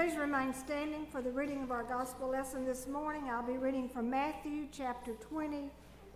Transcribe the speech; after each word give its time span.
Please 0.00 0.16
remain 0.16 0.54
standing 0.54 1.04
for 1.04 1.20
the 1.20 1.30
reading 1.30 1.62
of 1.62 1.70
our 1.70 1.82
gospel 1.82 2.30
lesson 2.30 2.64
this 2.64 2.86
morning. 2.86 3.28
I'll 3.28 3.46
be 3.46 3.58
reading 3.58 3.86
from 3.86 4.08
Matthew 4.08 4.66
chapter 4.72 5.12
20, 5.12 5.68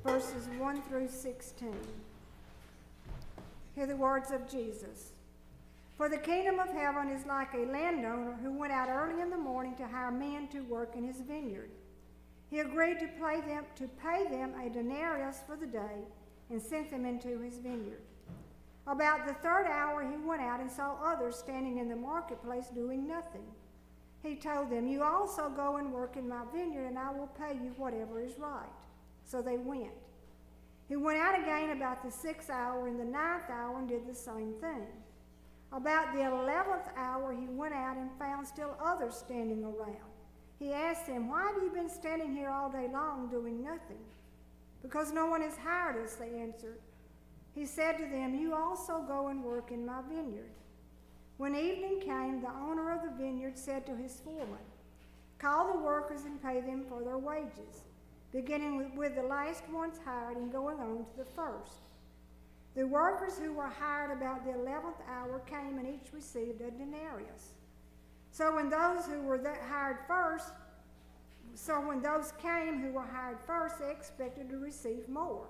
verses 0.02 0.48
1 0.58 0.80
through 0.88 1.08
16. 1.08 1.76
Hear 3.74 3.86
the 3.86 3.94
words 3.94 4.30
of 4.30 4.50
Jesus. 4.50 5.12
For 5.98 6.08
the 6.08 6.16
kingdom 6.16 6.60
of 6.60 6.70
heaven 6.70 7.10
is 7.10 7.26
like 7.26 7.52
a 7.52 7.70
landowner 7.70 8.38
who 8.42 8.58
went 8.58 8.72
out 8.72 8.88
early 8.88 9.20
in 9.20 9.28
the 9.28 9.36
morning 9.36 9.74
to 9.74 9.86
hire 9.86 10.10
men 10.10 10.48
to 10.48 10.60
work 10.60 10.96
in 10.96 11.04
his 11.04 11.20
vineyard. 11.20 11.68
He 12.48 12.60
agreed 12.60 13.00
to 13.00 13.08
pay 13.22 13.42
them, 13.42 13.64
to 13.76 13.86
pay 14.02 14.26
them 14.30 14.54
a 14.58 14.70
denarius 14.70 15.40
for 15.46 15.56
the 15.56 15.66
day 15.66 16.06
and 16.48 16.62
sent 16.62 16.90
them 16.90 17.04
into 17.04 17.38
his 17.38 17.58
vineyard. 17.58 18.00
About 18.86 19.26
the 19.26 19.34
third 19.34 19.66
hour, 19.66 20.02
he 20.10 20.16
went 20.26 20.40
out 20.40 20.60
and 20.60 20.70
saw 20.70 20.96
others 21.04 21.36
standing 21.36 21.76
in 21.76 21.90
the 21.90 21.96
marketplace 21.96 22.68
doing 22.74 23.06
nothing. 23.06 23.44
He 24.24 24.34
told 24.36 24.70
them, 24.70 24.86
You 24.86 25.02
also 25.02 25.50
go 25.50 25.76
and 25.76 25.92
work 25.92 26.16
in 26.16 26.26
my 26.28 26.44
vineyard, 26.52 26.86
and 26.86 26.98
I 26.98 27.12
will 27.12 27.26
pay 27.26 27.52
you 27.52 27.74
whatever 27.76 28.22
is 28.22 28.38
right. 28.38 28.72
So 29.24 29.42
they 29.42 29.58
went. 29.58 29.92
He 30.88 30.96
went 30.96 31.18
out 31.18 31.38
again 31.38 31.70
about 31.76 32.02
the 32.02 32.10
sixth 32.10 32.50
hour 32.50 32.88
and 32.88 32.98
the 32.98 33.04
ninth 33.04 33.50
hour 33.50 33.78
and 33.78 33.88
did 33.88 34.06
the 34.06 34.14
same 34.14 34.54
thing. 34.60 34.86
About 35.72 36.14
the 36.14 36.22
eleventh 36.22 36.88
hour, 36.96 37.32
he 37.32 37.46
went 37.46 37.74
out 37.74 37.96
and 37.96 38.10
found 38.18 38.46
still 38.46 38.76
others 38.82 39.14
standing 39.14 39.62
around. 39.62 40.10
He 40.58 40.72
asked 40.72 41.06
them, 41.06 41.28
Why 41.28 41.50
have 41.52 41.62
you 41.62 41.70
been 41.70 41.90
standing 41.90 42.34
here 42.34 42.48
all 42.48 42.70
day 42.70 42.88
long 42.90 43.28
doing 43.28 43.62
nothing? 43.62 43.98
Because 44.82 45.12
no 45.12 45.26
one 45.26 45.42
has 45.42 45.56
hired 45.56 46.02
us, 46.02 46.14
they 46.14 46.38
answered. 46.38 46.78
He 47.54 47.66
said 47.66 47.98
to 47.98 48.06
them, 48.06 48.34
You 48.34 48.54
also 48.54 49.04
go 49.06 49.28
and 49.28 49.42
work 49.42 49.70
in 49.70 49.84
my 49.84 50.00
vineyard. 50.08 50.50
When 51.36 51.56
evening 51.56 52.00
came, 52.00 52.40
the 52.40 52.50
owner 52.50 52.92
of 52.92 53.02
the 53.02 53.16
vineyard 53.22 53.58
said 53.58 53.86
to 53.86 53.96
his 53.96 54.20
foreman, 54.24 54.58
Call 55.38 55.72
the 55.72 55.78
workers 55.80 56.24
and 56.24 56.40
pay 56.42 56.60
them 56.60 56.84
for 56.88 57.02
their 57.02 57.18
wages, 57.18 57.82
beginning 58.32 58.96
with, 58.96 59.16
the 59.16 59.22
last 59.22 59.68
ones 59.68 59.98
hired 60.04 60.36
and 60.36 60.52
going 60.52 60.78
on 60.78 60.98
to 60.98 61.16
the 61.18 61.24
first. 61.24 61.80
The 62.76 62.86
workers 62.86 63.38
who 63.38 63.52
were 63.52 63.68
hired 63.68 64.10
about 64.10 64.44
the 64.44 64.54
eleventh 64.54 64.96
hour 65.08 65.40
came 65.46 65.78
and 65.78 65.88
each 65.88 66.12
received 66.12 66.60
a 66.60 66.70
denarius. 66.70 67.54
So 68.30 68.54
when 68.54 68.68
those 68.68 69.06
who 69.06 69.22
were 69.22 69.40
hired 69.68 69.98
first, 70.08 70.52
so 71.54 71.74
when 71.86 72.02
those 72.02 72.32
came 72.42 72.80
who 72.80 72.92
were 72.92 73.06
hired 73.06 73.38
first, 73.46 73.78
they 73.78 73.90
expected 73.90 74.50
to 74.50 74.58
receive 74.58 75.08
more. 75.08 75.46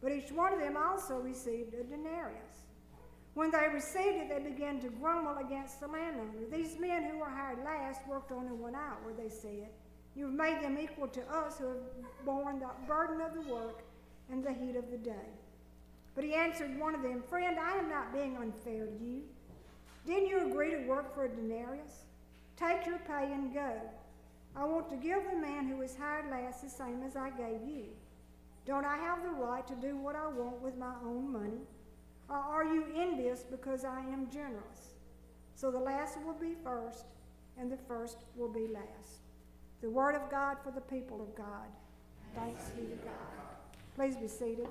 But 0.00 0.12
each 0.12 0.32
one 0.32 0.54
of 0.54 0.60
them 0.60 0.76
also 0.76 1.18
received 1.18 1.74
a 1.74 1.84
denarius. 1.84 2.47
When 3.34 3.50
they 3.50 3.68
received 3.72 4.16
it, 4.16 4.28
they 4.28 4.50
began 4.50 4.80
to 4.80 4.88
grumble 4.88 5.38
against 5.38 5.80
the 5.80 5.86
landowner. 5.86 6.46
These 6.50 6.78
men 6.78 7.04
who 7.04 7.18
were 7.18 7.28
hired 7.28 7.64
last 7.64 8.00
worked 8.08 8.32
only 8.32 8.52
one 8.52 8.74
hour, 8.74 8.96
where 9.04 9.14
they 9.14 9.28
said. 9.28 9.68
You've 10.16 10.32
made 10.32 10.60
them 10.60 10.76
equal 10.78 11.06
to 11.06 11.20
us 11.32 11.58
who 11.58 11.68
have 11.68 12.24
borne 12.24 12.58
the 12.58 12.70
burden 12.88 13.20
of 13.20 13.34
the 13.34 13.52
work 13.52 13.84
and 14.32 14.42
the 14.42 14.52
heat 14.52 14.74
of 14.74 14.90
the 14.90 14.96
day. 14.96 15.28
But 16.16 16.24
he 16.24 16.34
answered 16.34 16.76
one 16.76 16.96
of 16.96 17.02
them, 17.02 17.22
Friend, 17.22 17.56
I 17.56 17.76
am 17.76 17.88
not 17.88 18.12
being 18.12 18.36
unfair 18.36 18.86
to 18.86 19.04
you. 19.04 19.22
Didn't 20.04 20.26
you 20.26 20.48
agree 20.48 20.72
to 20.72 20.88
work 20.88 21.14
for 21.14 21.26
a 21.26 21.28
denarius? 21.28 22.02
Take 22.56 22.86
your 22.86 22.98
pay 22.98 23.32
and 23.32 23.54
go. 23.54 23.72
I 24.56 24.64
want 24.64 24.90
to 24.90 24.96
give 24.96 25.22
the 25.30 25.36
man 25.36 25.68
who 25.68 25.76
was 25.76 25.94
hired 25.94 26.28
last 26.30 26.62
the 26.62 26.68
same 26.68 27.04
as 27.04 27.14
I 27.14 27.30
gave 27.30 27.62
you. 27.64 27.84
Don't 28.66 28.84
I 28.84 28.96
have 28.96 29.22
the 29.22 29.30
right 29.30 29.66
to 29.68 29.74
do 29.76 29.96
what 29.96 30.16
I 30.16 30.26
want 30.26 30.60
with 30.60 30.76
my 30.76 30.94
own 31.04 31.32
money? 31.32 31.60
Or 32.28 32.36
are 32.36 32.64
you 32.64 32.84
envious 32.94 33.44
because 33.50 33.84
I 33.84 34.00
am 34.00 34.28
generous? 34.30 34.94
So 35.54 35.70
the 35.70 35.78
last 35.78 36.18
will 36.24 36.34
be 36.34 36.54
first, 36.62 37.04
and 37.58 37.70
the 37.70 37.76
first 37.76 38.18
will 38.36 38.48
be 38.48 38.68
last. 38.68 39.22
The 39.80 39.90
word 39.90 40.14
of 40.14 40.30
God 40.30 40.58
for 40.62 40.70
the 40.70 40.80
people 40.80 41.20
of 41.20 41.34
God. 41.34 41.66
Thanks 42.34 42.68
be 42.70 42.82
to 42.82 42.96
God. 42.96 43.56
Please 43.96 44.16
be 44.16 44.28
seated. 44.28 44.68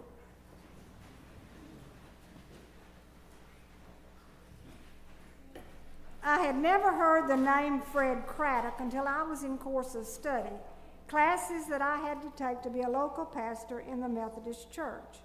I 6.23 6.39
had 6.41 6.57
never 6.57 6.91
heard 6.91 7.29
the 7.29 7.37
name 7.37 7.79
Fred 7.79 8.27
Craddock 8.27 8.79
until 8.79 9.07
I 9.07 9.23
was 9.23 9.43
in 9.43 9.57
course 9.57 9.95
of 9.95 10.05
study 10.05 10.55
classes 11.07 11.67
that 11.67 11.81
I 11.81 11.97
had 11.97 12.21
to 12.21 12.31
take 12.35 12.61
to 12.63 12.69
be 12.69 12.81
a 12.81 12.89
local 12.89 13.25
pastor 13.25 13.79
in 13.79 14.01
the 14.01 14.09
Methodist 14.09 14.71
Church. 14.71 15.21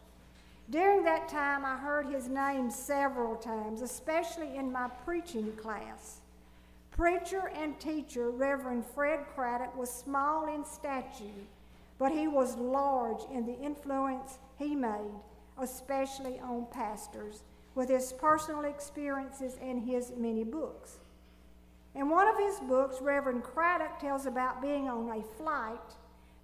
During 0.71 1.03
that 1.05 1.29
time, 1.29 1.65
I 1.65 1.77
heard 1.77 2.07
his 2.07 2.29
name 2.29 2.71
several 2.71 3.37
times, 3.37 3.83
especially 3.83 4.57
in 4.57 4.73
my 4.73 4.89
preaching 5.05 5.53
class. 5.57 6.21
Preacher 6.93 7.51
and 7.55 7.79
teacher 7.81 8.31
Reverend 8.31 8.85
Fred 8.95 9.21
Craddock 9.35 9.77
was 9.77 9.91
small 9.91 10.53
in 10.55 10.65
stature, 10.65 11.25
but 11.99 12.13
he 12.13 12.29
was 12.29 12.57
large 12.57 13.23
in 13.33 13.47
the 13.47 13.59
influence 13.59 14.39
he 14.59 14.75
made, 14.75 15.15
especially 15.59 16.39
on 16.41 16.67
pastors, 16.71 17.43
with 17.75 17.89
his 17.89 18.13
personal 18.13 18.65
experiences 18.65 19.57
and 19.63 19.83
his 19.89 20.13
many 20.17 20.45
books. 20.45 20.99
In 21.95 22.09
one 22.09 22.29
of 22.29 22.39
his 22.39 22.59
books, 22.61 22.97
Reverend 23.01 23.43
Craddock 23.43 23.99
tells 23.99 24.27
about 24.27 24.63
being 24.63 24.89
on 24.89 25.11
a 25.11 25.23
flight 25.23 25.97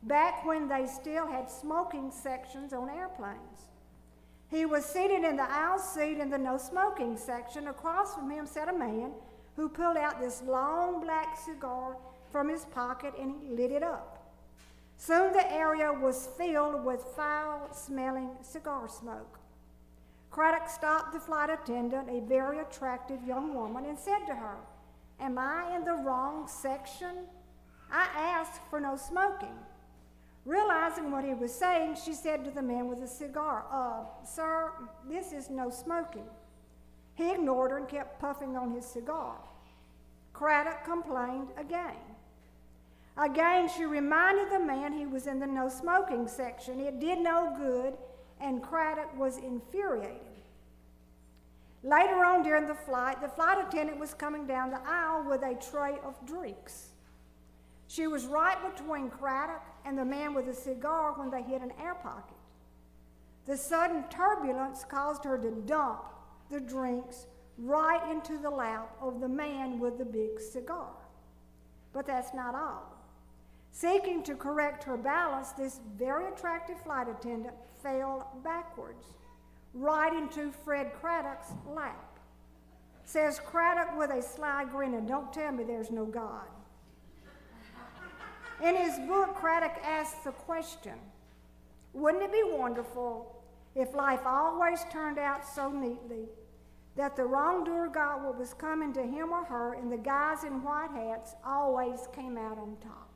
back 0.02 0.44
when 0.44 0.68
they 0.68 0.86
still 0.86 1.26
had 1.26 1.50
smoking 1.50 2.10
sections 2.10 2.72
on 2.72 2.90
airplanes. 2.90 3.67
He 4.50 4.64
was 4.64 4.84
seated 4.84 5.24
in 5.24 5.36
the 5.36 5.50
aisle 5.50 5.78
seat 5.78 6.18
in 6.18 6.30
the 6.30 6.38
no 6.38 6.56
smoking 6.56 7.16
section. 7.16 7.68
Across 7.68 8.14
from 8.14 8.30
him 8.30 8.46
sat 8.46 8.68
a 8.68 8.72
man 8.72 9.12
who 9.56 9.68
pulled 9.68 9.96
out 9.96 10.20
this 10.20 10.42
long 10.46 11.02
black 11.02 11.36
cigar 11.36 11.96
from 12.30 12.48
his 12.48 12.64
pocket 12.66 13.12
and 13.18 13.34
he 13.42 13.54
lit 13.54 13.72
it 13.72 13.82
up. 13.82 14.32
Soon 14.96 15.32
the 15.32 15.52
area 15.52 15.92
was 15.92 16.28
filled 16.38 16.84
with 16.84 17.02
foul 17.14 17.68
smelling 17.72 18.30
cigar 18.40 18.88
smoke. 18.88 19.38
Craddock 20.30 20.68
stopped 20.68 21.12
the 21.12 21.20
flight 21.20 21.50
attendant, 21.50 22.08
a 22.10 22.20
very 22.20 22.58
attractive 22.58 23.22
young 23.26 23.54
woman, 23.54 23.86
and 23.86 23.98
said 23.98 24.26
to 24.26 24.34
her, 24.34 24.56
Am 25.20 25.38
I 25.38 25.74
in 25.74 25.84
the 25.84 25.94
wrong 25.94 26.46
section? 26.46 27.26
I 27.90 28.06
asked 28.14 28.60
for 28.70 28.80
no 28.80 28.96
smoking. 28.96 29.56
Realizing 30.48 31.10
what 31.10 31.26
he 31.26 31.34
was 31.34 31.54
saying, 31.54 31.96
she 32.02 32.14
said 32.14 32.42
to 32.46 32.50
the 32.50 32.62
man 32.62 32.88
with 32.88 33.00
the 33.00 33.06
cigar, 33.06 33.66
uh, 33.70 34.24
Sir, 34.24 34.72
this 35.06 35.30
is 35.30 35.50
no 35.50 35.68
smoking. 35.68 36.24
He 37.16 37.32
ignored 37.32 37.72
her 37.72 37.76
and 37.76 37.86
kept 37.86 38.18
puffing 38.18 38.56
on 38.56 38.72
his 38.72 38.86
cigar. 38.86 39.36
Craddock 40.32 40.86
complained 40.86 41.48
again. 41.58 42.00
Again, 43.18 43.68
she 43.68 43.84
reminded 43.84 44.50
the 44.50 44.58
man 44.58 44.94
he 44.94 45.04
was 45.04 45.26
in 45.26 45.38
the 45.38 45.46
no 45.46 45.68
smoking 45.68 46.26
section. 46.26 46.80
It 46.80 46.98
did 46.98 47.18
no 47.18 47.54
good, 47.58 47.98
and 48.40 48.62
Craddock 48.62 49.18
was 49.18 49.36
infuriated. 49.36 50.16
Later 51.82 52.24
on 52.24 52.42
during 52.42 52.66
the 52.66 52.74
flight, 52.74 53.20
the 53.20 53.28
flight 53.28 53.62
attendant 53.68 53.98
was 53.98 54.14
coming 54.14 54.46
down 54.46 54.70
the 54.70 54.80
aisle 54.86 55.24
with 55.28 55.42
a 55.42 55.58
tray 55.70 55.98
of 56.02 56.14
drinks. 56.26 56.92
She 57.86 58.06
was 58.06 58.24
right 58.26 58.56
between 58.74 59.10
Craddock 59.10 59.62
and 59.88 59.96
the 59.96 60.04
man 60.04 60.34
with 60.34 60.44
the 60.44 60.54
cigar 60.54 61.14
when 61.16 61.30
they 61.30 61.42
hit 61.42 61.62
an 61.62 61.72
air 61.82 61.94
pocket. 61.94 62.36
The 63.46 63.56
sudden 63.56 64.04
turbulence 64.10 64.84
caused 64.84 65.24
her 65.24 65.38
to 65.38 65.50
dump 65.62 66.04
the 66.50 66.60
drinks 66.60 67.26
right 67.56 68.06
into 68.10 68.36
the 68.36 68.50
lap 68.50 68.94
of 69.00 69.20
the 69.20 69.28
man 69.28 69.78
with 69.78 69.96
the 69.96 70.04
big 70.04 70.38
cigar. 70.38 70.90
But 71.94 72.06
that's 72.06 72.34
not 72.34 72.54
all. 72.54 72.94
Seeking 73.72 74.22
to 74.24 74.34
correct 74.34 74.84
her 74.84 74.98
balance, 74.98 75.52
this 75.52 75.80
very 75.96 76.30
attractive 76.30 76.78
flight 76.82 77.08
attendant 77.08 77.54
fell 77.82 78.30
backwards 78.44 79.06
right 79.72 80.12
into 80.12 80.52
Fred 80.52 80.92
Craddock's 81.00 81.52
lap. 81.66 82.18
Says 83.04 83.40
Craddock 83.40 83.96
with 83.96 84.10
a 84.10 84.20
sly 84.20 84.66
grin, 84.70 84.94
and 84.94 85.08
don't 85.08 85.32
tell 85.32 85.52
me 85.52 85.64
there's 85.64 85.90
no 85.90 86.04
God. 86.04 86.44
In 88.62 88.74
his 88.74 88.98
book, 89.06 89.36
Craddock 89.36 89.78
asks 89.84 90.24
the 90.24 90.32
question 90.32 90.94
Wouldn't 91.92 92.24
it 92.24 92.32
be 92.32 92.42
wonderful 92.44 93.40
if 93.74 93.94
life 93.94 94.26
always 94.26 94.84
turned 94.90 95.18
out 95.18 95.46
so 95.46 95.70
neatly 95.70 96.26
that 96.96 97.14
the 97.14 97.24
wrongdoer 97.24 97.88
got 97.88 98.24
what 98.24 98.36
was 98.36 98.54
coming 98.54 98.92
to 98.94 99.02
him 99.02 99.30
or 99.32 99.44
her, 99.44 99.74
and 99.74 99.92
the 99.92 99.96
guys 99.96 100.42
in 100.42 100.64
white 100.64 100.90
hats 100.90 101.34
always 101.46 102.08
came 102.12 102.36
out 102.36 102.58
on 102.58 102.76
top? 102.82 103.08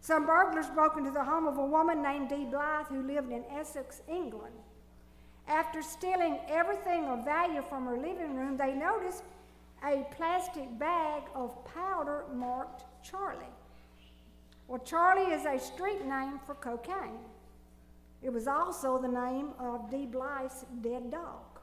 Some 0.00 0.26
burglars 0.26 0.68
broke 0.70 0.96
into 0.96 1.12
the 1.12 1.22
home 1.22 1.46
of 1.46 1.58
a 1.58 1.64
woman 1.64 2.02
named 2.02 2.28
Dee 2.28 2.44
Blythe 2.44 2.86
who 2.86 3.06
lived 3.06 3.30
in 3.30 3.44
Essex, 3.50 4.02
England. 4.08 4.54
After 5.46 5.80
stealing 5.82 6.40
everything 6.48 7.04
of 7.04 7.24
value 7.24 7.62
from 7.62 7.86
her 7.86 7.96
living 7.96 8.34
room, 8.34 8.56
they 8.56 8.72
noticed 8.72 9.22
a 9.84 10.04
plastic 10.16 10.76
bag 10.78 11.22
of 11.34 11.56
powder 11.64 12.24
marked 12.34 12.84
Charlie. 13.04 13.46
Well, 14.68 14.80
Charlie 14.80 15.32
is 15.32 15.44
a 15.44 15.58
street 15.58 16.04
name 16.04 16.40
for 16.44 16.54
cocaine. 16.54 17.20
It 18.22 18.32
was 18.32 18.48
also 18.48 18.98
the 18.98 19.08
name 19.08 19.50
of 19.58 19.90
Dee 19.90 20.06
Blythe's 20.06 20.64
dead 20.80 21.10
dog. 21.10 21.60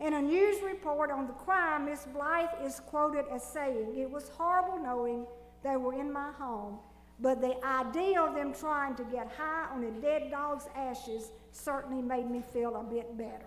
In 0.00 0.14
a 0.14 0.22
news 0.22 0.62
report 0.62 1.10
on 1.10 1.26
the 1.26 1.32
crime, 1.32 1.86
Miss 1.86 2.06
Blythe 2.06 2.64
is 2.64 2.80
quoted 2.80 3.24
as 3.32 3.44
saying, 3.44 3.96
It 3.96 4.10
was 4.10 4.28
horrible 4.30 4.78
knowing 4.78 5.26
they 5.62 5.76
were 5.76 5.94
in 5.94 6.12
my 6.12 6.30
home, 6.32 6.78
but 7.20 7.40
the 7.40 7.64
idea 7.64 8.20
of 8.20 8.34
them 8.34 8.54
trying 8.54 8.94
to 8.94 9.04
get 9.04 9.30
high 9.36 9.66
on 9.72 9.84
a 9.84 9.90
dead 10.00 10.30
dog's 10.30 10.68
ashes 10.74 11.30
certainly 11.50 12.00
made 12.00 12.30
me 12.30 12.42
feel 12.52 12.76
a 12.76 12.84
bit 12.84 13.16
better. 13.18 13.46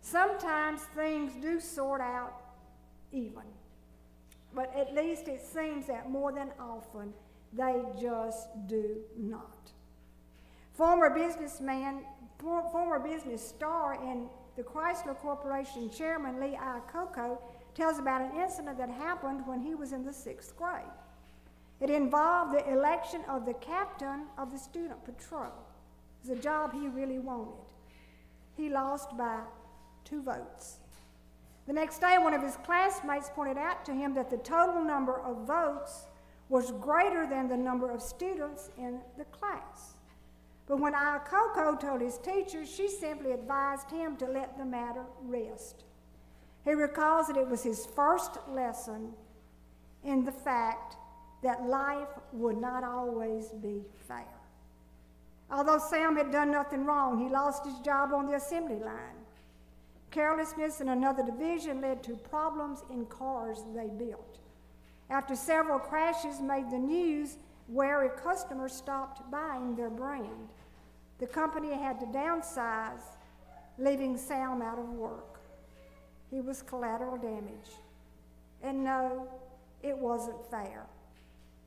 Sometimes 0.00 0.80
things 0.94 1.32
do 1.40 1.60
sort 1.60 2.00
out 2.00 2.42
even, 3.12 3.42
but 4.54 4.74
at 4.76 4.94
least 4.94 5.28
it 5.28 5.40
seems 5.40 5.86
that 5.86 6.10
more 6.10 6.32
than 6.32 6.50
often 6.58 7.12
they 7.52 7.82
just 8.00 8.48
do 8.66 8.96
not. 9.16 9.70
Former 10.72 11.10
businessman, 11.10 12.00
former 12.38 12.98
business 12.98 13.46
star 13.46 13.94
and 13.94 14.28
the 14.56 14.62
Chrysler 14.62 15.16
Corporation 15.16 15.90
chairman 15.90 16.40
Lee 16.40 16.56
Iacocca 16.56 17.38
tells 17.74 17.98
about 17.98 18.22
an 18.22 18.40
incident 18.40 18.78
that 18.78 18.90
happened 18.90 19.46
when 19.46 19.60
he 19.60 19.74
was 19.74 19.92
in 19.92 20.04
the 20.04 20.12
sixth 20.12 20.56
grade. 20.56 20.84
It 21.80 21.90
involved 21.90 22.54
the 22.54 22.70
election 22.70 23.22
of 23.28 23.46
the 23.46 23.54
captain 23.54 24.26
of 24.36 24.52
the 24.52 24.58
student 24.58 25.02
patrol. 25.04 25.52
It 26.22 26.28
was 26.28 26.38
a 26.38 26.42
job 26.42 26.72
he 26.72 26.88
really 26.88 27.18
wanted. 27.18 27.54
He 28.56 28.68
lost 28.68 29.16
by 29.16 29.40
two 30.04 30.22
votes. 30.22 30.76
The 31.70 31.74
next 31.74 32.00
day, 32.00 32.18
one 32.18 32.34
of 32.34 32.42
his 32.42 32.56
classmates 32.64 33.30
pointed 33.32 33.56
out 33.56 33.84
to 33.84 33.94
him 33.94 34.12
that 34.14 34.28
the 34.28 34.38
total 34.38 34.82
number 34.82 35.20
of 35.20 35.46
votes 35.46 36.08
was 36.48 36.72
greater 36.72 37.28
than 37.28 37.46
the 37.46 37.56
number 37.56 37.92
of 37.92 38.02
students 38.02 38.70
in 38.76 38.98
the 39.16 39.22
class. 39.26 39.94
But 40.66 40.80
when 40.80 40.94
Iacocca 40.94 41.78
told 41.78 42.00
his 42.00 42.18
teacher, 42.18 42.66
she 42.66 42.88
simply 42.88 43.30
advised 43.30 43.88
him 43.88 44.16
to 44.16 44.26
let 44.26 44.58
the 44.58 44.64
matter 44.64 45.04
rest. 45.22 45.84
He 46.64 46.72
recalls 46.72 47.28
that 47.28 47.36
it 47.36 47.46
was 47.46 47.62
his 47.62 47.86
first 47.86 48.32
lesson 48.48 49.12
in 50.02 50.24
the 50.24 50.32
fact 50.32 50.96
that 51.44 51.68
life 51.68 52.08
would 52.32 52.56
not 52.56 52.82
always 52.82 53.50
be 53.62 53.82
fair. 54.08 54.26
Although 55.52 55.78
Sam 55.78 56.16
had 56.16 56.32
done 56.32 56.50
nothing 56.50 56.84
wrong, 56.84 57.22
he 57.22 57.28
lost 57.28 57.64
his 57.64 57.78
job 57.78 58.12
on 58.12 58.26
the 58.26 58.34
assembly 58.34 58.80
line. 58.80 59.19
Carelessness 60.10 60.80
in 60.80 60.88
another 60.88 61.24
division 61.24 61.80
led 61.80 62.02
to 62.02 62.16
problems 62.16 62.82
in 62.90 63.06
cars 63.06 63.64
they 63.74 63.88
built. 63.88 64.38
After 65.08 65.36
several 65.36 65.78
crashes 65.78 66.40
made 66.40 66.70
the 66.70 66.78
news, 66.78 67.36
wary 67.68 68.10
customers 68.22 68.72
stopped 68.72 69.28
buying 69.30 69.76
their 69.76 69.90
brand. 69.90 70.48
The 71.18 71.26
company 71.26 71.72
had 71.74 72.00
to 72.00 72.06
downsize, 72.06 73.02
leaving 73.78 74.16
Sam 74.16 74.62
out 74.62 74.78
of 74.78 74.88
work. 74.90 75.40
He 76.30 76.40
was 76.40 76.62
collateral 76.62 77.16
damage. 77.16 77.70
And 78.62 78.84
no, 78.84 79.28
it 79.82 79.96
wasn't 79.96 80.50
fair. 80.50 80.86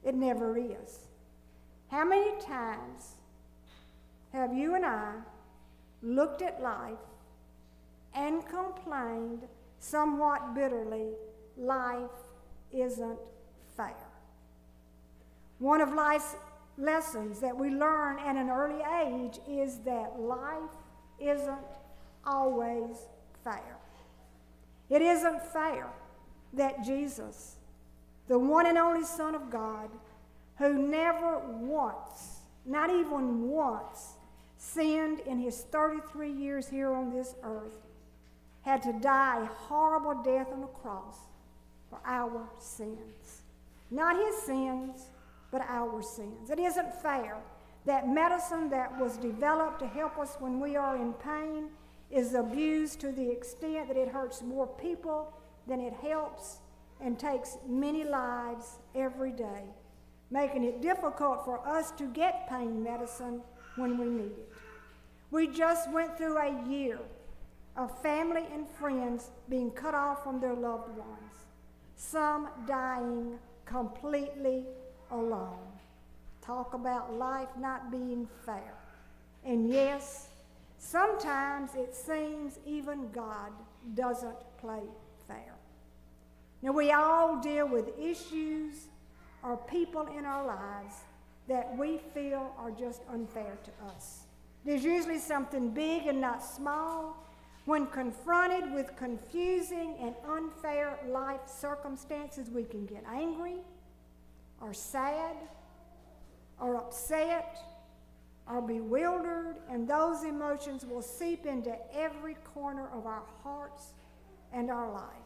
It 0.03 0.15
never 0.15 0.57
is. 0.57 1.07
How 1.89 2.05
many 2.05 2.39
times 2.41 3.15
have 4.33 4.53
you 4.53 4.75
and 4.75 4.85
I 4.85 5.13
looked 6.01 6.41
at 6.41 6.61
life 6.61 6.97
and 8.15 8.45
complained 8.47 9.47
somewhat 9.79 10.53
bitterly, 10.53 11.09
life 11.57 12.09
isn't 12.71 13.19
fair? 13.75 13.95
One 15.59 15.81
of 15.81 15.93
life's 15.93 16.35
lessons 16.77 17.39
that 17.39 17.55
we 17.55 17.69
learn 17.69 18.19
at 18.19 18.35
an 18.35 18.49
early 18.49 18.81
age 19.01 19.39
is 19.47 19.79
that 19.79 20.19
life 20.19 20.71
isn't 21.19 21.57
always 22.25 22.97
fair. 23.43 23.77
It 24.89 25.01
isn't 25.01 25.41
fair 25.41 25.87
that 26.53 26.83
Jesus 26.83 27.57
the 28.27 28.39
one 28.39 28.65
and 28.65 28.77
only 28.77 29.03
Son 29.03 29.35
of 29.35 29.49
God, 29.49 29.89
who 30.57 30.73
never 30.73 31.39
once, 31.39 32.41
not 32.65 32.89
even 32.89 33.49
once, 33.49 34.13
sinned 34.57 35.19
in 35.21 35.39
his 35.39 35.61
33 35.63 36.31
years 36.31 36.69
here 36.69 36.93
on 36.93 37.11
this 37.11 37.35
earth, 37.43 37.73
had 38.63 38.81
to 38.83 38.93
die 38.93 39.43
a 39.43 39.45
horrible 39.45 40.23
death 40.23 40.47
on 40.51 40.61
the 40.61 40.67
cross 40.67 41.17
for 41.89 41.99
our 42.05 42.47
sins. 42.59 43.41
Not 43.91 44.15
his 44.15 44.35
sins, 44.41 45.07
but 45.51 45.61
our 45.67 46.01
sins. 46.01 46.49
It 46.49 46.59
isn't 46.59 47.01
fair 47.01 47.37
that 47.85 48.07
medicine 48.07 48.69
that 48.69 48.97
was 48.99 49.17
developed 49.17 49.79
to 49.79 49.87
help 49.87 50.17
us 50.17 50.37
when 50.39 50.59
we 50.59 50.75
are 50.75 50.95
in 50.95 51.13
pain 51.13 51.69
is 52.09 52.33
abused 52.33 53.01
to 53.01 53.11
the 53.11 53.29
extent 53.29 53.87
that 53.89 53.97
it 53.97 54.07
hurts 54.07 54.41
more 54.41 54.67
people 54.67 55.33
than 55.67 55.81
it 55.81 55.93
helps 55.93 56.59
and 57.01 57.19
takes 57.19 57.57
many 57.67 58.03
lives 58.03 58.77
every 58.95 59.31
day, 59.31 59.63
making 60.31 60.63
it 60.63 60.81
difficult 60.81 61.43
for 61.43 61.59
us 61.67 61.91
to 61.91 62.05
get 62.13 62.47
pain 62.49 62.81
medicine 62.81 63.41
when 63.75 63.97
we 63.97 64.05
need 64.05 64.31
it. 64.31 64.49
We 65.31 65.47
just 65.47 65.91
went 65.91 66.17
through 66.17 66.37
a 66.37 66.69
year 66.69 66.99
of 67.75 68.01
family 68.01 68.43
and 68.53 68.67
friends 68.69 69.31
being 69.49 69.71
cut 69.71 69.95
off 69.95 70.23
from 70.23 70.39
their 70.39 70.53
loved 70.53 70.95
ones, 70.97 71.33
some 71.95 72.49
dying 72.67 73.39
completely 73.65 74.65
alone. 75.11 75.57
Talk 76.41 76.73
about 76.73 77.13
life 77.13 77.49
not 77.57 77.91
being 77.91 78.27
fair. 78.45 78.75
And 79.45 79.69
yes, 79.69 80.27
sometimes 80.77 81.71
it 81.75 81.95
seems 81.95 82.59
even 82.65 83.09
God 83.11 83.51
doesn't 83.95 84.35
play 84.57 84.83
fair. 85.27 85.53
Now, 86.61 86.71
we 86.71 86.91
all 86.91 87.41
deal 87.41 87.67
with 87.67 87.89
issues 87.99 88.87
or 89.43 89.57
people 89.57 90.07
in 90.17 90.25
our 90.25 90.45
lives 90.45 90.95
that 91.47 91.77
we 91.77 91.99
feel 92.13 92.53
are 92.57 92.71
just 92.71 93.01
unfair 93.11 93.57
to 93.63 93.85
us. 93.93 94.21
There's 94.63 94.83
usually 94.83 95.19
something 95.19 95.71
big 95.71 96.07
and 96.07 96.21
not 96.21 96.43
small. 96.43 97.17
When 97.65 97.87
confronted 97.87 98.73
with 98.73 98.95
confusing 98.97 99.95
and 100.01 100.15
unfair 100.27 100.99
life 101.07 101.41
circumstances, 101.47 102.49
we 102.49 102.63
can 102.63 102.85
get 102.85 103.03
angry 103.09 103.57
or 104.59 104.73
sad 104.73 105.35
or 106.59 106.75
upset 106.75 107.57
or 108.49 108.61
bewildered, 108.61 109.55
and 109.69 109.87
those 109.87 110.23
emotions 110.23 110.85
will 110.85 111.01
seep 111.01 111.45
into 111.45 111.73
every 111.93 112.35
corner 112.53 112.89
of 112.93 113.05
our 113.05 113.23
hearts 113.43 113.93
and 114.51 114.69
our 114.69 114.91
lives 114.91 115.23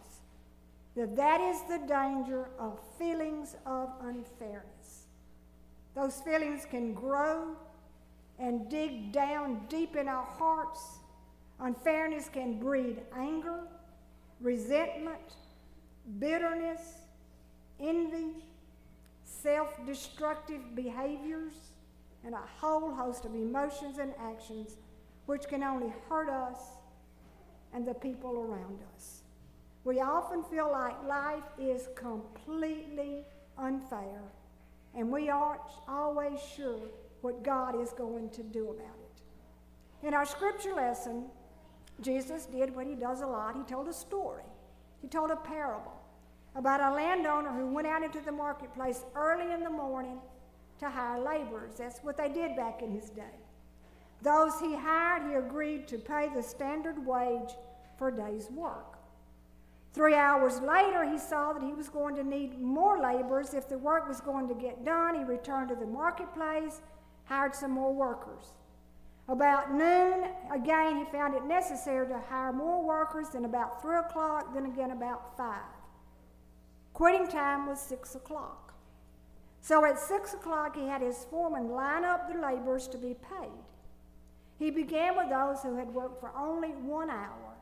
that 0.98 1.16
that 1.16 1.40
is 1.40 1.62
the 1.70 1.78
danger 1.88 2.50
of 2.58 2.80
feelings 2.98 3.56
of 3.68 3.90
unfairness. 4.02 5.06
Those 5.94 6.20
feelings 6.22 6.66
can 6.66 6.96
grow 6.96 7.56
and 8.40 8.68
dig 8.68 9.12
down 9.12 9.62
deep 9.70 9.96
in 9.96 10.08
our 10.08 10.26
hearts. 10.26 10.98
Unfairness 11.60 12.30
can 12.30 12.60
breed 12.60 13.02
anger, 13.16 13.62
resentment, 14.42 15.36
bitterness, 16.20 17.00
envy, 17.80 18.36
self 19.24 19.86
destructive 19.86 20.76
behaviors, 20.76 21.54
and 22.24 22.36
a 22.36 22.44
whole 22.60 22.94
host 22.94 23.26
of 23.26 23.34
emotions 23.34 23.98
and 23.98 24.14
actions 24.20 24.78
which 25.26 25.48
can 25.48 25.64
only 25.64 25.92
hurt 26.10 26.30
us 26.30 26.60
and 27.74 27.88
the 27.88 27.94
people 27.94 28.40
around 28.40 28.80
us. 28.96 29.22
We 29.84 30.00
often 30.00 30.44
feel 30.44 30.72
like 30.72 31.02
life 31.08 31.44
is 31.60 31.90
completely 31.96 33.26
unfair, 33.58 34.22
and 34.96 35.12
we 35.12 35.30
aren't 35.30 35.62
always 35.88 36.40
sure 36.56 36.80
what 37.22 37.44
God 37.44 37.80
is 37.82 37.92
going 37.92 38.30
to 38.32 38.44
do 38.44 38.70
about 38.70 38.82
it. 38.82 40.08
In 40.08 40.14
our 40.14 40.26
scripture 40.26 40.74
lesson, 40.74 41.26
Jesus 42.02 42.46
did 42.46 42.76
what 42.76 42.88
he 42.88 42.96
does 42.96 43.22
a 43.22 43.28
lot. 43.28 43.56
He 43.56 43.64
told 43.64 43.88
a 43.88 43.94
story, 43.94 44.44
he 45.02 45.08
told 45.08 45.32
a 45.32 45.36
parable 45.36 45.94
about 46.56 46.82
a 46.82 46.96
landowner 46.96 47.52
who 47.52 47.68
went 47.68 47.88
out 47.88 48.04
into 48.04 48.20
the 48.20 48.32
marketplace 48.32 49.04
early 49.16 49.54
in 49.54 49.64
the 49.64 49.70
morning 49.70 50.20
to 50.80 50.90
hire 50.90 51.20
laborers. 51.20 51.76
That's 51.78 52.00
what 52.00 52.18
they 52.18 52.30
did 52.30 52.56
back 52.56 52.82
in 52.82 52.92
his 52.92 53.10
day. 53.10 53.24
Those 54.22 54.60
he 54.60 54.76
hired, 54.76 55.30
he 55.30 55.36
agreed 55.36 55.88
to 55.90 55.98
pay 55.98 56.30
the 56.34 56.42
standard 56.42 57.06
wage 57.06 57.52
for 57.98 58.10
a 58.10 58.16
day's 58.16 58.50
work. 58.50 58.98
Three 59.94 60.16
hours 60.16 60.60
later, 60.60 61.04
he 61.10 61.18
saw 61.18 61.54
that 61.54 61.64
he 61.64 61.74
was 61.74 61.90
going 61.90 62.16
to 62.16 62.24
need 62.24 62.60
more 62.62 63.00
laborers. 63.00 63.54
If 63.54 63.68
the 63.68 63.78
work 63.78 64.08
was 64.08 64.22
going 64.22 64.48
to 64.48 64.54
get 64.54 64.86
done, 64.86 65.16
he 65.16 65.24
returned 65.24 65.70
to 65.70 65.76
the 65.76 65.86
marketplace, 65.86 66.82
hired 67.26 67.56
some 67.56 67.72
more 67.72 67.94
workers. 67.94 68.54
About 69.30 69.74
noon, 69.74 70.30
again, 70.52 70.98
he 70.98 71.06
found 71.12 71.34
it 71.34 71.44
necessary 71.44 72.08
to 72.08 72.20
hire 72.30 72.54
more 72.54 72.82
workers. 72.84 73.30
Then 73.34 73.44
about 73.44 73.82
3 73.82 73.98
o'clock, 73.98 74.54
then 74.54 74.66
again 74.66 74.92
about 74.92 75.36
5. 75.36 75.60
Quitting 76.94 77.28
time 77.28 77.68
was 77.68 77.80
6 77.82 78.16
o'clock. 78.16 78.74
So 79.60 79.84
at 79.86 80.00
6 80.00 80.34
o'clock, 80.34 80.78
he 80.78 80.88
had 80.88 81.02
his 81.02 81.26
foreman 81.30 81.70
line 81.70 82.06
up 82.06 82.32
the 82.32 82.40
laborers 82.40 82.88
to 82.88 82.98
be 82.98 83.16
paid. 83.16 83.52
He 84.58 84.72
began 84.72 85.18
with 85.18 85.30
those 85.30 85.62
who 85.62 85.76
had 85.76 85.94
worked 85.94 86.20
for 86.20 86.32
only 86.36 86.70
one 86.70 87.10
hour, 87.10 87.58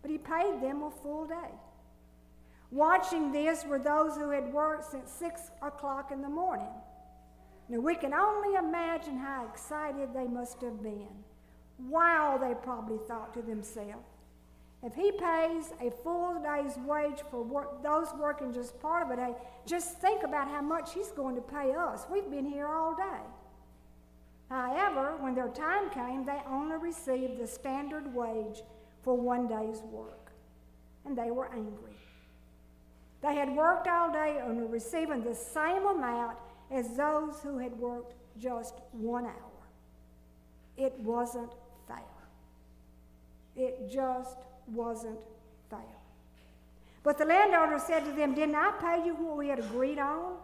but 0.00 0.10
he 0.10 0.18
paid 0.18 0.60
them 0.62 0.82
a 0.82 0.90
full 0.90 1.26
day. 1.26 1.52
Watching 2.70 3.30
this 3.30 3.64
were 3.66 3.78
those 3.78 4.16
who 4.16 4.30
had 4.30 4.52
worked 4.52 4.90
since 4.90 5.10
6 5.12 5.50
o'clock 5.60 6.10
in 6.10 6.22
the 6.22 6.28
morning. 6.28 6.72
Now, 7.72 7.80
we 7.80 7.94
can 7.94 8.12
only 8.12 8.54
imagine 8.56 9.16
how 9.16 9.48
excited 9.50 10.10
they 10.14 10.26
must 10.26 10.60
have 10.60 10.82
been. 10.82 11.08
Wow, 11.88 12.38
they 12.38 12.52
probably 12.54 12.98
thought 13.08 13.32
to 13.32 13.40
themselves. 13.40 14.04
If 14.82 14.94
he 14.94 15.10
pays 15.10 15.72
a 15.80 15.90
full 16.02 16.42
day's 16.42 16.76
wage 16.86 17.20
for 17.30 17.42
work, 17.42 17.82
those 17.82 18.08
working 18.18 18.52
just 18.52 18.78
part 18.82 19.04
of 19.04 19.10
a 19.10 19.16
day, 19.16 19.34
just 19.64 19.98
think 20.02 20.22
about 20.22 20.48
how 20.48 20.60
much 20.60 20.92
he's 20.92 21.12
going 21.12 21.34
to 21.34 21.40
pay 21.40 21.72
us. 21.72 22.04
We've 22.12 22.30
been 22.30 22.44
here 22.44 22.66
all 22.66 22.94
day. 22.94 23.22
However, 24.50 25.16
when 25.20 25.34
their 25.34 25.48
time 25.48 25.88
came, 25.88 26.26
they 26.26 26.42
only 26.46 26.76
received 26.76 27.38
the 27.38 27.46
standard 27.46 28.14
wage 28.14 28.60
for 29.02 29.14
one 29.16 29.48
day's 29.48 29.80
work, 29.90 30.30
and 31.06 31.16
they 31.16 31.30
were 31.30 31.50
angry. 31.54 31.96
They 33.22 33.34
had 33.34 33.56
worked 33.56 33.88
all 33.88 34.12
day 34.12 34.42
and 34.44 34.58
were 34.58 34.66
receiving 34.66 35.24
the 35.24 35.34
same 35.34 35.86
amount 35.86 36.36
as 36.72 36.96
those 36.96 37.40
who 37.42 37.58
had 37.58 37.72
worked 37.78 38.14
just 38.38 38.74
one 38.92 39.26
hour. 39.26 39.52
It 40.76 40.98
wasn't 41.00 41.52
fair. 41.86 41.98
It 43.56 43.90
just 43.90 44.38
wasn't 44.66 45.18
fair. 45.68 45.78
But 47.02 47.18
the 47.18 47.24
landowner 47.24 47.78
said 47.78 48.04
to 48.04 48.12
them, 48.12 48.34
Didn't 48.34 48.54
I 48.54 48.72
pay 48.80 49.04
you 49.04 49.14
what 49.14 49.36
we 49.36 49.48
had 49.48 49.58
agreed 49.58 49.98
on? 49.98 50.34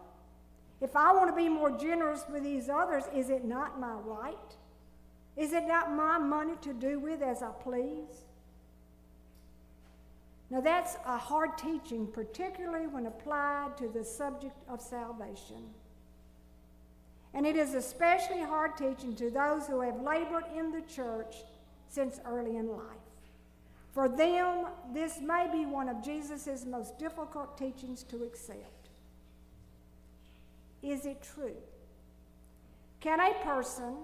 If 0.81 0.95
I 0.95 1.13
want 1.13 1.31
to 1.31 1.37
be 1.37 1.49
more 1.49 1.71
generous 1.71 2.25
with 2.31 2.45
these 2.45 2.69
others, 2.69 3.05
is 3.15 3.31
it 3.31 3.45
not 3.45 3.81
my 3.81 3.93
right? 3.93 4.37
Is 5.37 5.53
it 5.53 5.67
not 5.67 5.93
my 5.93 6.19
money 6.19 6.55
to 6.63 6.73
do 6.73 6.99
with 6.99 7.23
as 7.23 7.43
I 7.43 7.51
please? 7.51 8.25
Now, 10.51 10.61
that's 10.61 10.97
a 11.05 11.19
hard 11.19 11.59
teaching, 11.59 12.07
particularly 12.07 12.87
when 12.87 13.07
applied 13.07 13.77
to 13.79 13.89
the 13.89 14.03
subject 14.03 14.57
of 14.69 14.81
salvation. 14.81 15.71
And 17.39 17.47
it 17.47 17.55
is 17.55 17.75
especially 17.75 18.41
hard 18.41 18.77
teaching 18.77 19.15
to 19.15 19.31
those 19.31 19.69
who 19.69 19.81
have 19.81 20.01
labored 20.03 20.43
in 20.57 20.73
the 20.73 20.81
church 20.81 21.37
since 21.89 22.19
early 22.27 22.57
in 22.57 22.67
life. 22.67 22.83
For 23.93 24.09
them, 24.09 24.67
this 24.93 25.21
may 25.21 25.47
be 25.51 25.65
one 25.65 25.89
of 25.89 26.03
Jesus' 26.03 26.67
most 26.67 26.99
difficult 26.99 27.57
teachings 27.57 28.03
to 28.11 28.25
accept. 28.25 28.89
Is 30.83 31.07
it 31.07 31.23
true? 31.23 31.55
Can 32.99 33.21
a 33.21 33.33
person 33.45 33.95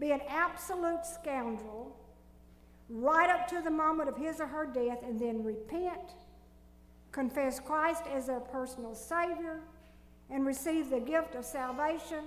be 0.00 0.10
an 0.10 0.22
absolute 0.28 1.06
scoundrel 1.06 1.96
right 2.90 3.30
up 3.30 3.46
to 3.46 3.60
the 3.62 3.70
moment 3.70 4.08
of 4.08 4.16
his 4.16 4.40
or 4.40 4.48
her 4.48 4.66
death 4.66 5.04
and 5.04 5.20
then 5.20 5.44
repent, 5.44 6.16
confess 7.12 7.60
Christ 7.60 8.02
as 8.12 8.26
their 8.26 8.40
personal 8.40 8.96
Savior, 8.96 9.60
and 10.30 10.46
receive 10.46 10.90
the 10.90 11.00
gift 11.00 11.34
of 11.34 11.44
salvation 11.44 12.24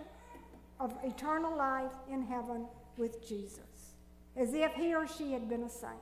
of 0.79 0.93
eternal 1.03 1.55
life 1.55 1.91
in 2.11 2.23
heaven 2.23 2.65
with 2.97 3.27
Jesus, 3.27 3.95
as 4.35 4.53
if 4.53 4.73
he 4.73 4.95
or 4.95 5.07
she 5.07 5.31
had 5.31 5.47
been 5.47 5.63
a 5.63 5.69
saint. 5.69 5.93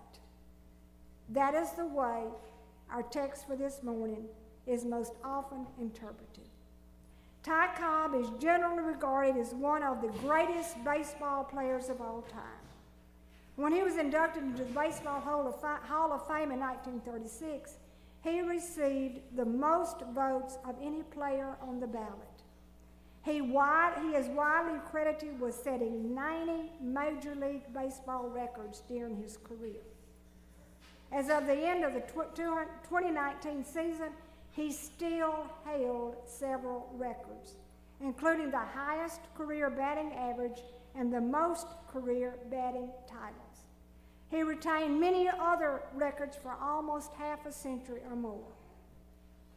That 1.29 1.53
is 1.53 1.71
the 1.71 1.85
way 1.85 2.23
our 2.89 3.03
text 3.03 3.47
for 3.47 3.55
this 3.55 3.83
morning 3.83 4.25
is 4.65 4.85
most 4.85 5.13
often 5.23 5.67
interpreted. 5.79 6.47
Ty 7.43 7.69
Cobb 7.77 8.15
is 8.15 8.27
generally 8.39 8.83
regarded 8.83 9.37
as 9.37 9.53
one 9.53 9.83
of 9.83 10.01
the 10.01 10.09
greatest 10.19 10.83
baseball 10.83 11.43
players 11.43 11.89
of 11.89 12.01
all 12.01 12.23
time. 12.23 12.41
When 13.55 13.73
he 13.73 13.81
was 13.81 13.97
inducted 13.97 14.43
into 14.43 14.63
the 14.63 14.71
Baseball 14.71 15.19
Hall 15.19 15.47
of, 15.47 16.27
Fame 16.27 16.51
in 16.51 16.59
1936, 16.59 17.73
he 18.23 18.41
received 18.41 19.19
the 19.35 19.45
most 19.45 20.01
votes 20.13 20.57
of 20.67 20.75
any 20.81 21.03
player 21.03 21.55
on 21.61 21.79
the 21.79 21.87
ballot. 21.87 22.43
He, 23.23 23.41
wide, 23.41 23.93
he 24.01 24.15
is 24.15 24.27
widely 24.29 24.79
credited 24.89 25.39
with 25.39 25.55
setting 25.55 26.13
90 26.13 26.71
Major 26.81 27.35
League 27.35 27.73
Baseball 27.73 28.27
records 28.29 28.81
during 28.87 29.17
his 29.21 29.37
career. 29.37 29.81
As 31.11 31.29
of 31.29 31.47
the 31.47 31.55
end 31.55 31.83
of 31.83 31.93
the 31.93 32.01
2019 32.01 33.63
season, 33.63 34.09
he 34.51 34.71
still 34.71 35.45
held 35.65 36.17
several 36.25 36.89
records, 36.97 37.55
including 38.01 38.51
the 38.51 38.57
highest 38.57 39.21
career 39.35 39.69
batting 39.69 40.13
average 40.13 40.61
and 40.95 41.13
the 41.13 41.21
most 41.21 41.67
career 41.91 42.35
batting 42.51 42.89
titles. 43.07 43.48
He 44.29 44.43
retained 44.43 44.99
many 44.99 45.27
other 45.27 45.81
records 45.95 46.37
for 46.37 46.55
almost 46.61 47.13
half 47.13 47.45
a 47.45 47.51
century 47.51 48.01
or 48.09 48.15
more. 48.15 48.53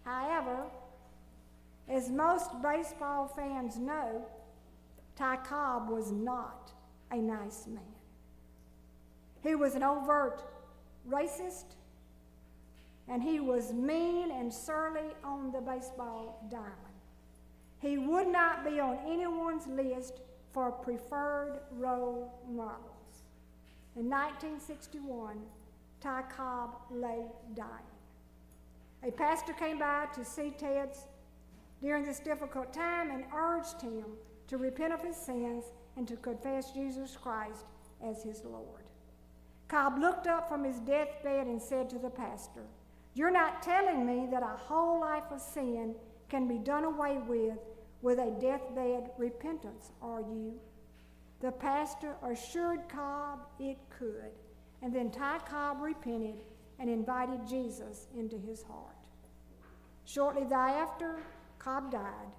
However, 0.05 0.65
as 1.89 2.09
most 2.09 2.51
baseball 2.63 3.27
fans 3.27 3.77
know, 3.77 4.25
Ty 5.17 5.37
Cobb 5.37 5.91
was 5.91 6.11
not 6.11 6.73
a 7.11 7.17
nice 7.17 7.67
man. 7.67 7.83
He 9.43 9.55
was 9.55 9.75
an 9.75 9.83
overt 9.83 10.43
racist, 11.09 11.77
and 13.09 13.23
he 13.23 13.41
was 13.41 13.73
mean 13.73 14.31
and 14.31 14.53
surly 14.53 15.11
on 15.23 15.53
the 15.53 15.61
baseball 15.61 16.47
diamond. 16.51 16.77
He 17.81 17.99
would 17.99 18.29
not 18.29 18.65
be 18.65 18.81
on 18.81 18.99
anyone's 19.07 19.67
list 19.67 20.21
for 20.53 20.71
preferred 20.71 21.59
role 21.73 22.33
model. 22.49 22.92
In 23.95 24.09
1961, 24.09 25.37
Ty 26.01 26.23
Cobb 26.35 26.77
lay 26.91 27.27
dying. 27.55 27.69
A 29.03 29.11
pastor 29.11 29.53
came 29.53 29.79
by 29.79 30.07
to 30.15 30.25
see 30.25 30.51
Ted's 30.57 31.07
during 31.83 32.05
this 32.05 32.21
difficult 32.21 32.73
time 32.73 33.11
and 33.11 33.25
urged 33.37 33.83
him 33.83 34.05
to 34.47 34.57
repent 34.57 34.95
of 34.95 35.03
his 35.03 35.17
sins 35.17 35.65
and 35.97 36.09
to 36.09 36.17
confess 36.17 36.73
Jesus 36.73 37.19
Christ 37.21 37.67
as 38.03 38.23
his 38.23 38.43
Lord. 38.45 38.85
Cobb 39.69 39.99
looked 39.99 40.27
up 40.27 40.49
from 40.49 40.65
his 40.65 40.79
deathbed 40.81 41.47
and 41.47 41.61
said 41.61 41.91
to 41.91 41.99
the 41.99 42.11
pastor, 42.11 42.65
You're 43.15 43.31
not 43.31 43.63
telling 43.63 44.07
me 44.07 44.27
that 44.31 44.43
a 44.43 44.57
whole 44.57 45.01
life 45.01 45.31
of 45.31 45.41
sin 45.41 45.95
can 46.31 46.49
be 46.49 46.59
done 46.59 46.85
away 46.85 47.19
with 47.27 47.59
with 48.01 48.19
a 48.19 48.37
deathbed 48.41 49.11
repentance, 49.19 49.91
are 50.01 50.21
you? 50.21 50.59
The 51.43 51.51
pastor 51.51 52.15
assured 52.23 52.89
Cobb 52.89 53.41
it 53.59 53.77
could, 53.99 54.31
and 54.81 54.95
then 54.95 55.11
Ty 55.11 55.41
Cobb 55.41 55.83
repented 55.83 56.37
and 56.79 56.89
invited 56.89 57.49
Jesus 57.49 58.07
into 58.17 58.39
his 58.39 58.63
heart. 58.63 59.09
Shortly 60.05 60.45
thereafter, 60.45 61.17
Cobb 61.59 61.91
died, 61.91 62.33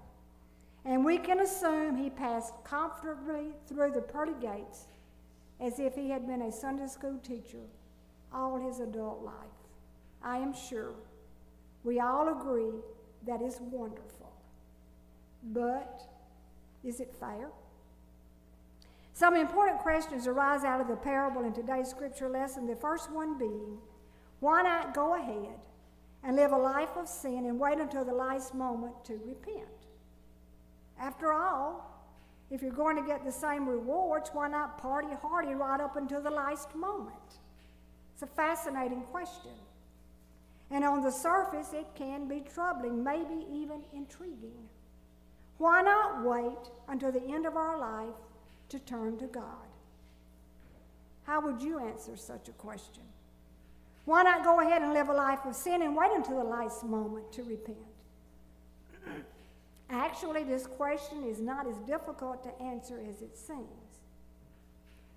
and 0.86 1.04
we 1.04 1.18
can 1.18 1.40
assume 1.40 1.96
he 1.96 2.08
passed 2.08 2.54
comfortably 2.64 3.52
through 3.66 3.92
the 3.92 4.00
pearly 4.00 4.34
gates 4.40 4.86
as 5.60 5.78
if 5.78 5.94
he 5.94 6.08
had 6.08 6.26
been 6.26 6.40
a 6.40 6.50
Sunday 6.50 6.86
school 6.86 7.18
teacher 7.22 7.64
all 8.32 8.56
his 8.56 8.80
adult 8.80 9.22
life. 9.22 9.34
I 10.22 10.38
am 10.38 10.54
sure 10.54 10.94
we 11.84 12.00
all 12.00 12.28
agree 12.40 12.80
that 13.26 13.42
is 13.42 13.58
wonderful. 13.60 14.32
But 15.52 16.02
is 16.82 17.00
it 17.00 17.14
fair? 17.20 17.50
Some 19.14 19.36
important 19.36 19.78
questions 19.78 20.26
arise 20.26 20.64
out 20.64 20.80
of 20.80 20.88
the 20.88 20.96
parable 20.96 21.44
in 21.44 21.52
today's 21.52 21.88
scripture 21.88 22.28
lesson. 22.28 22.66
The 22.66 22.74
first 22.74 23.12
one 23.12 23.38
being, 23.38 23.78
why 24.40 24.62
not 24.62 24.92
go 24.92 25.14
ahead 25.14 25.60
and 26.24 26.34
live 26.34 26.50
a 26.50 26.58
life 26.58 26.96
of 26.96 27.08
sin 27.08 27.46
and 27.46 27.60
wait 27.60 27.78
until 27.78 28.04
the 28.04 28.12
last 28.12 28.54
moment 28.54 29.04
to 29.04 29.12
repent? 29.24 29.68
After 30.98 31.32
all, 31.32 31.88
if 32.50 32.60
you're 32.60 32.72
going 32.72 32.96
to 32.96 33.06
get 33.06 33.24
the 33.24 33.30
same 33.30 33.68
rewards, 33.68 34.30
why 34.32 34.48
not 34.48 34.78
party 34.78 35.14
hardy 35.22 35.54
right 35.54 35.80
up 35.80 35.94
until 35.94 36.20
the 36.20 36.30
last 36.30 36.74
moment? 36.74 37.38
It's 38.14 38.22
a 38.24 38.26
fascinating 38.26 39.02
question. 39.12 39.52
And 40.72 40.84
on 40.84 41.02
the 41.02 41.12
surface, 41.12 41.72
it 41.72 41.86
can 41.94 42.26
be 42.26 42.42
troubling, 42.52 43.04
maybe 43.04 43.46
even 43.52 43.82
intriguing. 43.94 44.68
Why 45.58 45.82
not 45.82 46.24
wait 46.24 46.70
until 46.88 47.12
the 47.12 47.22
end 47.22 47.46
of 47.46 47.54
our 47.54 47.78
life 47.78 48.16
to 48.74 48.80
turn 48.80 49.16
to 49.18 49.26
God? 49.26 49.68
How 51.24 51.40
would 51.40 51.62
you 51.62 51.78
answer 51.78 52.16
such 52.16 52.48
a 52.48 52.52
question? 52.52 53.04
Why 54.04 54.24
not 54.24 54.42
go 54.42 54.60
ahead 54.60 54.82
and 54.82 54.92
live 54.92 55.08
a 55.08 55.14
life 55.14 55.46
of 55.46 55.54
sin 55.54 55.80
and 55.82 55.96
wait 55.96 56.10
until 56.12 56.38
the 56.38 56.44
last 56.44 56.84
moment 56.84 57.32
to 57.32 57.44
repent? 57.44 57.78
Actually, 59.90 60.42
this 60.42 60.66
question 60.66 61.22
is 61.24 61.40
not 61.40 61.68
as 61.68 61.76
difficult 61.86 62.42
to 62.42 62.62
answer 62.62 63.00
as 63.08 63.22
it 63.22 63.36
seems. 63.36 64.00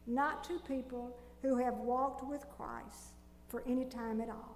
Not 0.06 0.44
to 0.46 0.60
people 0.60 1.18
who 1.42 1.58
have 1.58 1.78
walked 1.78 2.26
with 2.26 2.46
Christ 2.56 3.16
for 3.50 3.64
any 3.68 3.86
time 3.86 4.22
at 4.22 4.30
all. 4.30 4.56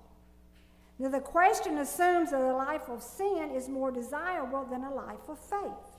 Now, 1.00 1.10
the 1.10 1.20
question 1.20 1.79
assumes 1.79 2.29
that 2.29 2.41
a 2.41 2.55
life 2.55 2.88
of 2.88 3.01
sin 3.01 3.50
is 3.53 3.67
more 3.67 3.91
desirable 3.91 4.63
than 4.65 4.84
a 4.84 4.93
life 4.93 5.27
of 5.27 5.39
faith. 5.39 5.91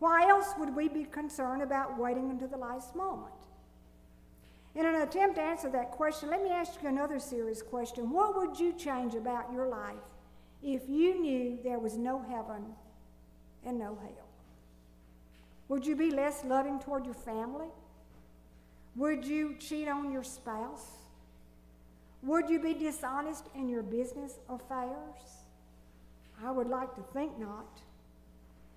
Why 0.00 0.28
else 0.28 0.54
would 0.58 0.74
we 0.74 0.88
be 0.88 1.04
concerned 1.04 1.62
about 1.62 1.98
waiting 1.98 2.30
until 2.30 2.48
the 2.48 2.56
last 2.56 2.96
moment? 2.96 3.34
In 4.74 4.86
an 4.86 4.94
attempt 5.02 5.36
to 5.36 5.42
answer 5.42 5.68
that 5.70 5.90
question, 5.90 6.30
let 6.30 6.42
me 6.42 6.50
ask 6.50 6.82
you 6.82 6.88
another 6.88 7.18
serious 7.18 7.60
question. 7.60 8.10
What 8.10 8.36
would 8.36 8.58
you 8.58 8.72
change 8.72 9.14
about 9.14 9.52
your 9.52 9.68
life 9.68 9.96
if 10.62 10.88
you 10.88 11.20
knew 11.20 11.58
there 11.62 11.78
was 11.78 11.96
no 11.96 12.20
heaven 12.20 12.64
and 13.64 13.78
no 13.78 13.98
hell? 14.00 14.28
Would 15.68 15.86
you 15.86 15.94
be 15.94 16.10
less 16.10 16.44
loving 16.44 16.80
toward 16.80 17.04
your 17.04 17.14
family? 17.14 17.68
Would 18.96 19.24
you 19.24 19.56
cheat 19.58 19.86
on 19.86 20.10
your 20.10 20.24
spouse? 20.24 20.86
Would 22.22 22.48
you 22.48 22.58
be 22.58 22.74
dishonest 22.74 23.46
in 23.54 23.68
your 23.68 23.82
business 23.82 24.38
affairs? 24.48 25.44
I 26.42 26.50
would 26.50 26.68
like 26.68 26.94
to 26.94 27.02
think 27.12 27.38
not. 27.38 27.80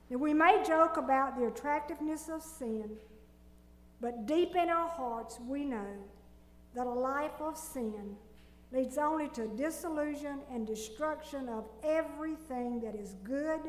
And 0.09 0.19
we 0.19 0.33
may 0.33 0.63
joke 0.65 0.97
about 0.97 1.37
the 1.37 1.47
attractiveness 1.47 2.29
of 2.29 2.41
sin, 2.41 2.97
but 4.01 4.25
deep 4.25 4.55
in 4.55 4.69
our 4.69 4.89
hearts 4.89 5.39
we 5.47 5.63
know 5.63 5.87
that 6.75 6.87
a 6.87 6.89
life 6.89 7.39
of 7.39 7.57
sin 7.57 8.15
leads 8.71 8.97
only 8.97 9.29
to 9.29 9.47
disillusion 9.47 10.39
and 10.51 10.65
destruction 10.65 11.47
of 11.47 11.65
everything 11.83 12.79
that 12.81 12.95
is 12.95 13.15
good 13.23 13.61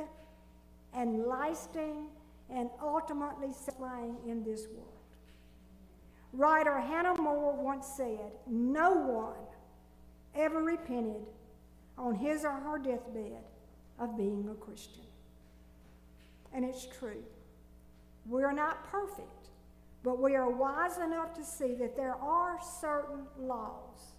and 0.95 1.27
lasting 1.27 2.09
and 2.51 2.71
ultimately 2.83 3.53
satisfying 3.53 4.17
in 4.27 4.43
this 4.43 4.67
world. 4.69 4.89
Writer 6.33 6.81
Hannah 6.81 7.21
More 7.21 7.55
once 7.55 7.87
said, 7.97 8.33
No 8.47 8.93
one 8.93 9.35
ever 10.35 10.63
repented 10.63 11.27
on 11.97 12.15
his 12.15 12.45
or 12.45 12.53
her 12.53 12.79
deathbed 12.79 13.45
of 13.99 14.17
being 14.17 14.49
a 14.51 14.55
Christian. 14.55 15.05
And 16.55 16.65
it's 16.65 16.87
true. 16.87 17.23
We're 18.27 18.53
not 18.53 18.89
perfect, 18.91 19.49
but 20.03 20.21
we 20.21 20.35
are 20.37 20.49
wise 20.49 20.99
enough 20.99 21.35
to 21.35 21.45
see 21.45 21.75
that 21.75 21.97
there 21.97 22.15
are 22.15 22.59
certain 22.81 23.27
laws, 23.39 24.15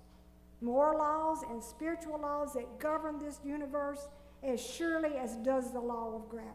moral 0.62 1.00
laws 1.00 1.44
and 1.50 1.64
spiritual 1.64 2.20
laws 2.20 2.54
that 2.54 2.78
govern 2.78 3.18
this 3.18 3.40
universe 3.44 4.08
as 4.44 4.62
surely 4.62 5.18
as 5.18 5.38
does 5.38 5.72
the 5.72 5.80
law 5.80 6.16
of 6.16 6.30
gravity. 6.30 6.52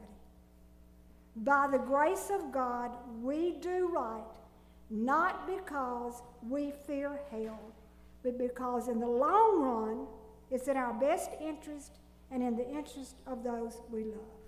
By 1.36 1.68
the 1.70 1.78
grace 1.78 2.30
of 2.30 2.52
God, 2.52 2.92
we 3.22 3.52
do 3.60 3.88
right, 3.92 4.22
not 4.90 5.46
because 5.46 6.22
we 6.48 6.72
fear 6.86 7.20
hell, 7.30 7.60
but 8.22 8.36
because 8.38 8.88
in 8.88 9.00
the 9.00 9.06
long 9.06 9.62
run, 9.62 10.06
it's 10.50 10.68
in 10.68 10.76
our 10.76 10.92
best 10.92 11.30
interest 11.40 11.98
and 12.30 12.42
in 12.42 12.56
the 12.56 12.68
interest 12.68 13.16
of 13.26 13.42
those 13.42 13.80
we 13.90 14.04
love. 14.04 14.39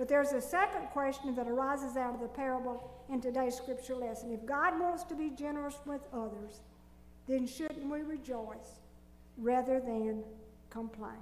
But 0.00 0.08
there's 0.08 0.32
a 0.32 0.40
second 0.40 0.86
question 0.94 1.34
that 1.34 1.46
arises 1.46 1.98
out 1.98 2.14
of 2.14 2.22
the 2.22 2.28
parable 2.28 2.90
in 3.10 3.20
today's 3.20 3.54
scripture 3.54 3.94
lesson. 3.94 4.32
If 4.32 4.46
God 4.46 4.80
wants 4.80 5.04
to 5.04 5.14
be 5.14 5.28
generous 5.28 5.76
with 5.84 6.00
others, 6.10 6.62
then 7.28 7.46
shouldn't 7.46 7.84
we 7.84 8.00
rejoice 8.00 8.80
rather 9.36 9.78
than 9.78 10.24
complain? 10.70 11.20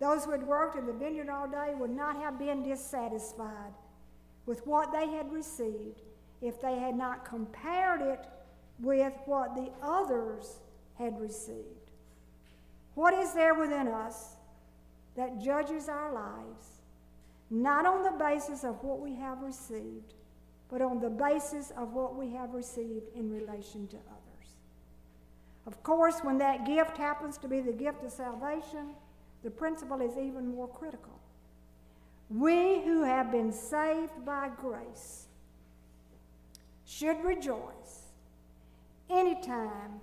Those 0.00 0.26
who 0.26 0.32
had 0.32 0.46
worked 0.46 0.76
in 0.76 0.84
the 0.84 0.92
vineyard 0.92 1.30
all 1.30 1.48
day 1.48 1.72
would 1.76 1.88
not 1.88 2.16
have 2.16 2.38
been 2.38 2.62
dissatisfied 2.62 3.72
with 4.44 4.66
what 4.66 4.92
they 4.92 5.08
had 5.08 5.32
received 5.32 6.02
if 6.42 6.60
they 6.60 6.78
had 6.78 6.94
not 6.94 7.24
compared 7.24 8.02
it 8.02 8.26
with 8.80 9.14
what 9.24 9.54
the 9.54 9.70
others 9.82 10.58
had 10.98 11.18
received. 11.18 11.90
What 12.96 13.14
is 13.14 13.32
there 13.32 13.54
within 13.54 13.88
us 13.88 14.36
that 15.16 15.40
judges 15.40 15.88
our 15.88 16.12
lives, 16.12 16.82
not 17.50 17.86
on 17.86 18.02
the 18.02 18.18
basis 18.18 18.64
of 18.64 18.82
what 18.82 19.00
we 19.00 19.14
have 19.14 19.40
received, 19.40 20.14
but 20.70 20.82
on 20.82 21.00
the 21.00 21.08
basis 21.08 21.70
of 21.76 21.94
what 21.94 22.14
we 22.14 22.30
have 22.30 22.52
received 22.52 23.08
in 23.14 23.30
relation 23.30 23.86
to 23.88 23.96
others. 23.96 24.54
Of 25.66 25.82
course, 25.82 26.20
when 26.22 26.38
that 26.38 26.66
gift 26.66 26.96
happens 26.96 27.38
to 27.38 27.48
be 27.48 27.60
the 27.60 27.72
gift 27.72 28.04
of 28.04 28.10
salvation, 28.10 28.94
the 29.42 29.50
principle 29.50 30.00
is 30.00 30.16
even 30.18 30.54
more 30.54 30.68
critical. 30.68 31.18
We 32.30 32.82
who 32.82 33.02
have 33.02 33.30
been 33.30 33.52
saved 33.52 34.24
by 34.26 34.50
grace 34.60 35.26
should 36.86 37.22
rejoice 37.24 38.08
anytime 39.08 40.00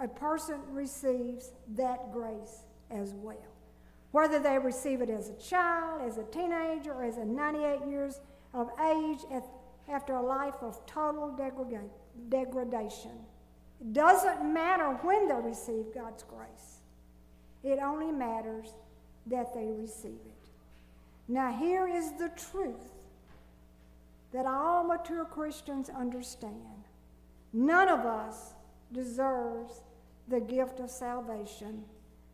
a 0.00 0.08
person 0.08 0.60
receives 0.72 1.52
that 1.76 2.12
grace 2.12 2.64
as 2.90 3.12
well 3.14 3.55
whether 4.16 4.38
they 4.38 4.58
receive 4.58 5.02
it 5.02 5.10
as 5.10 5.28
a 5.28 5.34
child, 5.34 6.00
as 6.00 6.16
a 6.16 6.24
teenager, 6.24 6.94
or 6.94 7.04
as 7.04 7.18
a 7.18 7.24
98 7.26 7.86
years 7.86 8.18
of 8.54 8.70
age 8.90 9.18
after 9.92 10.14
a 10.14 10.22
life 10.22 10.54
of 10.62 10.86
total 10.86 11.38
degradation. 12.30 13.10
It 13.78 13.92
doesn't 13.92 14.42
matter 14.54 14.88
when 15.02 15.28
they 15.28 15.34
receive 15.34 15.92
God's 15.94 16.22
grace, 16.22 16.80
it 17.62 17.78
only 17.78 18.10
matters 18.10 18.68
that 19.26 19.52
they 19.52 19.66
receive 19.66 20.22
it. 20.24 20.48
Now, 21.28 21.52
here 21.52 21.86
is 21.86 22.12
the 22.12 22.30
truth 22.50 22.94
that 24.32 24.46
all 24.46 24.82
mature 24.82 25.26
Christians 25.26 25.90
understand 25.90 26.84
none 27.52 27.88
of 27.90 28.06
us 28.06 28.54
deserves 28.94 29.82
the 30.26 30.40
gift 30.40 30.80
of 30.80 30.88
salvation, 30.88 31.84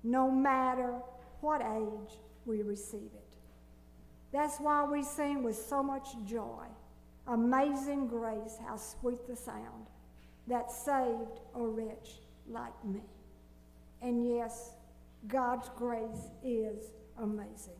no 0.04 0.30
matter 0.30 0.94
what 1.42 1.60
age 1.60 2.18
we 2.46 2.62
receive 2.62 3.10
it. 3.14 3.36
That's 4.32 4.58
why 4.58 4.84
we 4.84 5.02
sing 5.02 5.42
with 5.42 5.56
so 5.56 5.82
much 5.82 6.08
joy 6.26 6.64
Amazing 7.28 8.08
grace, 8.08 8.58
how 8.66 8.76
sweet 8.76 9.26
the 9.28 9.36
sound 9.36 9.86
that 10.48 10.70
saved 10.70 11.40
a 11.54 11.62
wretch 11.62 12.18
like 12.48 12.84
me. 12.84 13.02
And 14.00 14.26
yes, 14.26 14.72
God's 15.28 15.70
grace 15.76 16.30
is 16.42 16.90
amazing. 17.18 17.78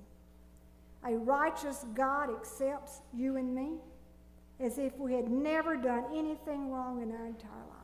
A 1.05 1.14
righteous 1.16 1.85
God 1.94 2.31
accepts 2.31 3.01
you 3.12 3.37
and 3.37 3.53
me 3.53 3.79
as 4.61 4.79
if 4.79 4.96
we 4.96 5.12
had 5.14 5.29
never 5.29 5.77
done 5.77 6.05
anything 6.14 6.70
wrong 6.70 7.03
in 7.03 7.11
our 7.11 7.27
entire 7.27 7.51
life. 7.51 7.79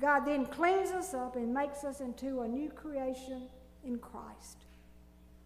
God 0.00 0.20
then 0.20 0.46
cleans 0.46 0.90
us 0.90 1.12
up 1.12 1.36
and 1.36 1.52
makes 1.52 1.84
us 1.84 2.00
into 2.00 2.40
a 2.40 2.48
new 2.48 2.70
creation 2.70 3.42
in 3.84 3.98
Christ. 3.98 4.64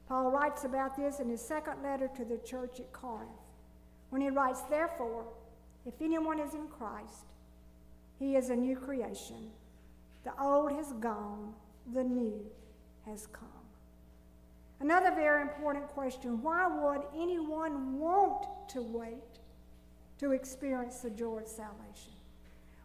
Paul 0.09 0.31
writes 0.31 0.65
about 0.65 0.97
this 0.97 1.21
in 1.21 1.29
his 1.29 1.41
second 1.41 1.83
letter 1.83 2.09
to 2.17 2.25
the 2.25 2.39
church 2.39 2.79
at 2.79 2.93
Corinth 2.93 3.31
when 4.11 4.23
he 4.23 4.31
writes, 4.31 4.63
Therefore, 4.63 5.25
if 5.85 5.95
anyone 6.01 6.39
is 6.39 6.55
in 6.55 6.69
Christ, 6.69 7.27
he 8.19 8.37
is 8.37 8.51
a 8.51 8.57
new 8.57 8.77
creation. 8.77 9.51
The 10.25 10.33
old 10.41 10.73
has 10.73 10.93
gone, 10.95 11.55
the 11.93 12.05
new 12.05 12.45
has 13.05 13.27
come. 13.27 13.49
Another 14.81 15.11
very 15.11 15.43
important 15.43 15.87
question 15.89 16.43
why 16.43 16.67
would 16.67 17.03
anyone 17.15 17.99
want 17.99 18.47
to 18.69 18.83
wait 18.83 19.41
to 20.19 20.33
experience 20.33 21.01
the 21.01 21.11
joy 21.11 21.39
of 21.39 21.49
salvation? 21.49 22.13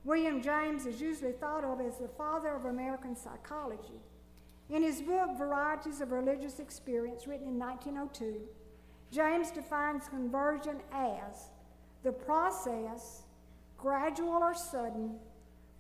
William 0.04 0.42
James 0.42 0.86
is 0.86 1.00
usually 1.00 1.34
thought 1.34 1.64
of 1.64 1.80
as 1.82 1.98
the 1.98 2.08
father 2.08 2.50
of 2.50 2.66
American 2.66 3.16
psychology. 3.16 4.02
In 4.72 4.84
his 4.84 5.02
book, 5.02 5.38
Varieties 5.38 6.00
of 6.00 6.14
Religious 6.14 6.60
Experience, 6.60 7.28
written 7.28 7.50
in 7.50 7.60
1902, 7.60 8.40
James 9.12 9.52
defines 9.52 10.08
conversion 10.08 10.78
as 10.94 11.50
the 12.04 12.12
process, 12.14 13.24
gradual 13.78 14.42
or 14.42 14.56
sudden, 14.56 15.18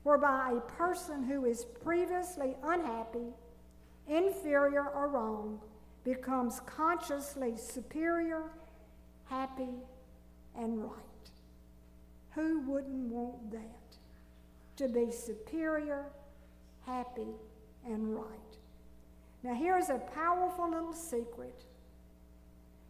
whereby 0.03 0.55
a 0.57 0.71
person 0.73 1.23
who 1.23 1.45
is 1.45 1.63
previously 1.63 2.57
unhappy, 2.63 3.29
inferior, 4.09 4.89
or 4.89 5.07
wrong 5.07 5.61
becomes 6.03 6.59
consciously 6.65 7.55
superior, 7.55 8.51
happy, 9.25 9.69
and 10.57 10.83
right. 10.83 11.31
Who 12.31 12.59
wouldn't 12.67 13.09
want 13.09 13.51
that? 13.51 13.95
To 14.75 14.89
be 14.89 15.11
superior, 15.11 16.07
happy, 16.85 17.35
and 17.85 18.13
right. 18.13 18.57
Now, 19.43 19.55
here's 19.55 19.89
a 19.89 19.97
powerful 19.97 20.69
little 20.69 20.93
secret 20.93 21.63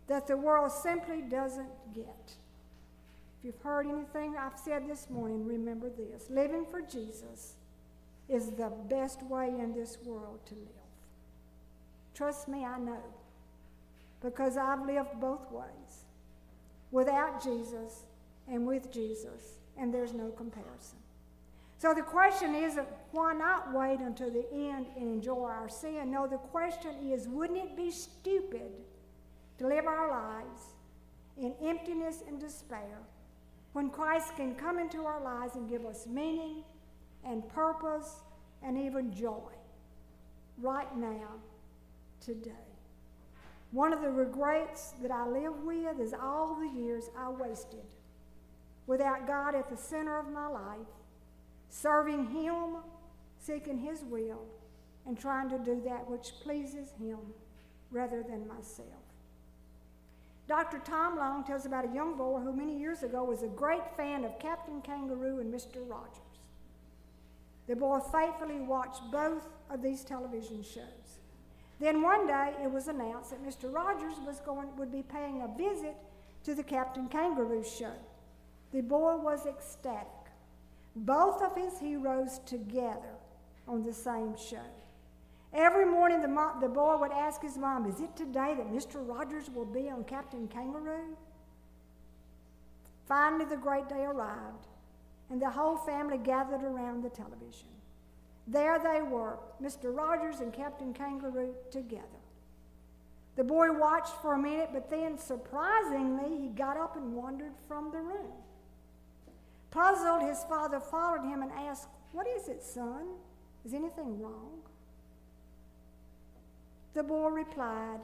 that 0.07 0.27
the 0.27 0.35
world 0.35 0.71
simply 0.71 1.21
doesn't 1.21 1.69
get. 1.95 2.35
If 3.39 3.45
you've 3.45 3.61
heard 3.61 3.87
anything 3.87 4.35
I've 4.37 4.59
said 4.59 4.87
this 4.87 5.09
morning, 5.09 5.45
remember 5.45 5.89
this 5.89 6.29
living 6.29 6.65
for 6.65 6.81
Jesus 6.81 7.55
is 8.27 8.51
the 8.51 8.71
best 8.89 9.23
way 9.23 9.47
in 9.47 9.73
this 9.73 9.97
world 10.05 10.39
to 10.47 10.55
live. 10.55 10.67
Trust 12.13 12.47
me, 12.47 12.65
I 12.65 12.77
know, 12.77 13.03
because 14.21 14.57
I've 14.57 14.85
lived 14.85 15.19
both 15.19 15.49
ways 15.51 16.05
without 16.91 17.41
Jesus 17.43 18.03
and 18.47 18.67
with 18.67 18.91
Jesus, 18.91 19.59
and 19.77 19.93
there's 19.93 20.13
no 20.13 20.29
comparison. 20.29 21.00
So 21.81 21.95
the 21.95 22.03
question 22.03 22.53
isn't 22.53 22.87
why 23.09 23.33
not 23.33 23.73
wait 23.73 24.01
until 24.01 24.29
the 24.29 24.45
end 24.53 24.85
and 24.95 25.07
enjoy 25.07 25.45
our 25.45 25.67
sin? 25.67 26.11
No, 26.11 26.27
the 26.27 26.37
question 26.37 26.91
is 27.11 27.27
wouldn't 27.27 27.57
it 27.57 27.75
be 27.75 27.89
stupid 27.89 28.71
to 29.57 29.67
live 29.67 29.87
our 29.87 30.11
lives 30.11 30.61
in 31.39 31.55
emptiness 31.63 32.21
and 32.27 32.39
despair, 32.39 32.99
when 33.73 33.89
Christ 33.89 34.35
can 34.35 34.53
come 34.53 34.77
into 34.77 35.05
our 35.05 35.23
lives 35.23 35.55
and 35.55 35.67
give 35.67 35.83
us 35.87 36.05
meaning 36.05 36.63
and 37.25 37.49
purpose 37.49 38.21
and 38.61 38.77
even 38.77 39.11
joy 39.11 39.49
right 40.59 40.95
now, 40.95 41.29
today. 42.23 42.51
One 43.71 43.91
of 43.91 44.01
the 44.01 44.11
regrets 44.11 44.93
that 45.01 45.09
I 45.09 45.27
live 45.27 45.63
with 45.63 45.99
is 45.99 46.13
all 46.13 46.53
the 46.53 46.79
years 46.79 47.09
I 47.17 47.29
wasted 47.29 47.85
without 48.85 49.25
God 49.25 49.55
at 49.55 49.67
the 49.67 49.77
center 49.77 50.19
of 50.19 50.29
my 50.29 50.45
life, 50.45 50.85
serving 51.71 52.27
Him, 52.27 52.77
seeking 53.39 53.79
His 53.79 54.03
will, 54.03 54.45
and 55.07 55.19
trying 55.19 55.49
to 55.49 55.57
do 55.57 55.81
that 55.85 56.07
which 56.09 56.33
pleases 56.43 56.91
Him 56.99 57.17
rather 57.89 58.21
than 58.21 58.47
myself. 58.47 58.87
Dr. 60.47 60.79
Tom 60.79 61.17
Long 61.17 61.43
tells 61.43 61.65
about 61.65 61.89
a 61.89 61.95
young 61.95 62.17
boy 62.17 62.39
who 62.39 62.53
many 62.53 62.77
years 62.77 63.03
ago 63.03 63.23
was 63.23 63.41
a 63.41 63.47
great 63.47 63.95
fan 63.95 64.25
of 64.25 64.37
Captain 64.37 64.81
Kangaroo 64.81 65.39
and 65.39 65.53
Mr. 65.53 65.77
Rogers. 65.89 66.19
The 67.67 67.75
boy 67.75 67.99
faithfully 68.11 68.59
watched 68.59 69.01
both 69.11 69.47
of 69.69 69.81
these 69.81 70.03
television 70.03 70.61
shows. 70.61 71.19
Then 71.79 72.01
one 72.01 72.27
day 72.27 72.53
it 72.61 72.69
was 72.69 72.87
announced 72.87 73.31
that 73.31 73.45
Mr. 73.45 73.73
Rogers 73.73 74.15
was 74.25 74.39
going, 74.41 74.75
would 74.77 74.91
be 74.91 75.03
paying 75.03 75.41
a 75.41 75.57
visit 75.57 75.95
to 76.43 76.53
the 76.53 76.63
Captain 76.63 77.07
Kangaroo 77.07 77.63
show. 77.63 77.93
The 78.73 78.81
boy 78.81 79.15
was 79.17 79.45
ecstatic. 79.45 80.07
Both 80.95 81.41
of 81.41 81.55
his 81.55 81.79
heroes 81.79 82.39
together 82.45 83.15
on 83.67 83.83
the 83.83 83.93
same 83.93 84.35
show. 84.37 84.57
Every 85.53 85.85
morning, 85.85 86.21
the, 86.21 86.51
the 86.61 86.69
boy 86.69 86.97
would 86.97 87.11
ask 87.11 87.41
his 87.41 87.57
mom, 87.57 87.85
Is 87.85 87.99
it 87.99 88.15
today 88.15 88.55
that 88.55 88.71
Mr. 88.71 89.05
Rogers 89.05 89.49
will 89.49 89.65
be 89.65 89.89
on 89.89 90.03
Captain 90.05 90.47
Kangaroo? 90.47 91.17
Finally, 93.07 93.45
the 93.45 93.57
great 93.57 93.89
day 93.89 94.03
arrived, 94.03 94.67
and 95.29 95.41
the 95.41 95.49
whole 95.49 95.75
family 95.75 96.17
gathered 96.17 96.63
around 96.63 97.03
the 97.03 97.09
television. 97.09 97.67
There 98.47 98.79
they 98.79 99.01
were, 99.01 99.37
Mr. 99.61 99.95
Rogers 99.95 100.39
and 100.39 100.53
Captain 100.53 100.93
Kangaroo 100.93 101.53
together. 101.69 102.05
The 103.35 103.43
boy 103.43 103.71
watched 103.71 104.15
for 104.21 104.33
a 104.33 104.37
minute, 104.37 104.69
but 104.73 104.89
then, 104.89 105.17
surprisingly, 105.17 106.37
he 106.37 106.47
got 106.49 106.77
up 106.77 106.95
and 106.95 107.13
wandered 107.13 107.53
from 107.67 107.91
the 107.91 107.99
room. 107.99 108.31
Puzzled, 109.71 110.21
his 110.23 110.43
father 110.43 110.79
followed 110.79 111.23
him 111.25 111.41
and 111.41 111.51
asked, 111.51 111.87
What 112.11 112.27
is 112.27 112.49
it, 112.49 112.61
son? 112.61 113.07
Is 113.65 113.73
anything 113.73 114.21
wrong? 114.21 114.59
The 116.93 117.03
boy 117.03 117.29
replied, 117.29 118.01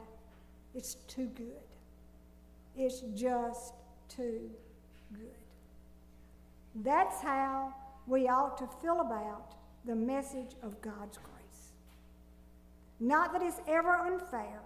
It's 0.74 0.94
too 1.06 1.26
good. 1.26 1.68
It's 2.76 3.00
just 3.14 3.74
too 4.08 4.50
good. 5.12 5.36
That's 6.76 7.20
how 7.20 7.74
we 8.06 8.28
ought 8.28 8.56
to 8.58 8.68
feel 8.80 9.00
about 9.00 9.54
the 9.84 9.94
message 9.94 10.54
of 10.62 10.80
God's 10.80 11.18
grace. 11.18 11.72
Not 13.00 13.32
that 13.32 13.42
it's 13.42 13.60
ever 13.68 13.94
unfair, 13.94 14.60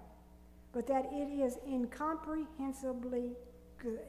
but 0.72 0.86
that 0.86 1.06
it 1.12 1.28
is 1.28 1.58
incomprehensibly 1.66 3.32
good. 3.78 4.00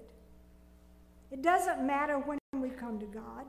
It 1.32 1.42
doesn't 1.42 1.86
matter 1.86 2.20
when 2.20 2.38
we 2.64 2.70
come 2.70 2.98
to 3.00 3.06
God. 3.06 3.46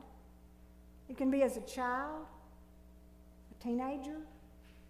It 1.09 1.17
can 1.17 1.31
be 1.31 1.43
as 1.43 1.57
a 1.57 1.61
child, 1.61 2.27
a 3.53 3.63
teenager, 3.63 4.19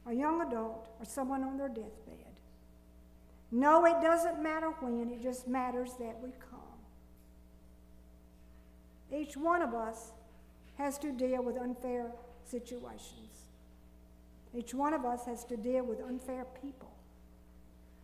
a 0.06 0.14
young 0.14 0.40
adult, 0.40 0.88
or 0.98 1.04
someone 1.04 1.44
on 1.44 1.58
their 1.58 1.68
deathbed. 1.68 2.14
No, 3.52 3.84
it 3.84 4.00
doesn't 4.00 4.42
matter 4.42 4.70
when, 4.80 5.10
it 5.10 5.22
just 5.22 5.46
matters 5.46 5.90
that 6.00 6.18
we 6.22 6.30
come. 6.50 6.60
Each 9.14 9.36
one 9.36 9.62
of 9.62 9.74
us 9.74 10.12
has 10.78 10.98
to 10.98 11.12
deal 11.12 11.42
with 11.42 11.56
unfair 11.56 12.10
situations. 12.44 13.50
Each 14.56 14.72
one 14.72 14.94
of 14.94 15.04
us 15.04 15.26
has 15.26 15.44
to 15.44 15.56
deal 15.56 15.84
with 15.84 16.00
unfair 16.00 16.46
people. 16.62 16.90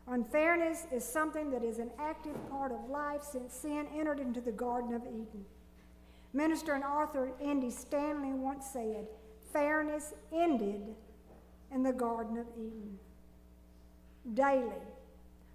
Unfairness 0.06 0.86
is 0.92 1.04
something 1.04 1.50
that 1.50 1.64
is 1.64 1.78
an 1.78 1.90
active 1.98 2.36
part 2.50 2.72
of 2.72 2.90
life 2.90 3.22
since 3.22 3.54
sin 3.54 3.86
entered 3.96 4.20
into 4.20 4.40
the 4.40 4.52
Garden 4.52 4.92
of 4.92 5.02
Eden. 5.06 5.44
Minister 6.32 6.74
and 6.74 6.84
author 6.84 7.32
Andy 7.42 7.70
Stanley 7.70 8.32
once 8.32 8.66
said, 8.72 9.06
Fairness 9.52 10.14
ended 10.32 10.94
in 11.72 11.82
the 11.82 11.92
Garden 11.92 12.38
of 12.38 12.46
Eden. 12.56 12.98
Daily, 14.34 14.82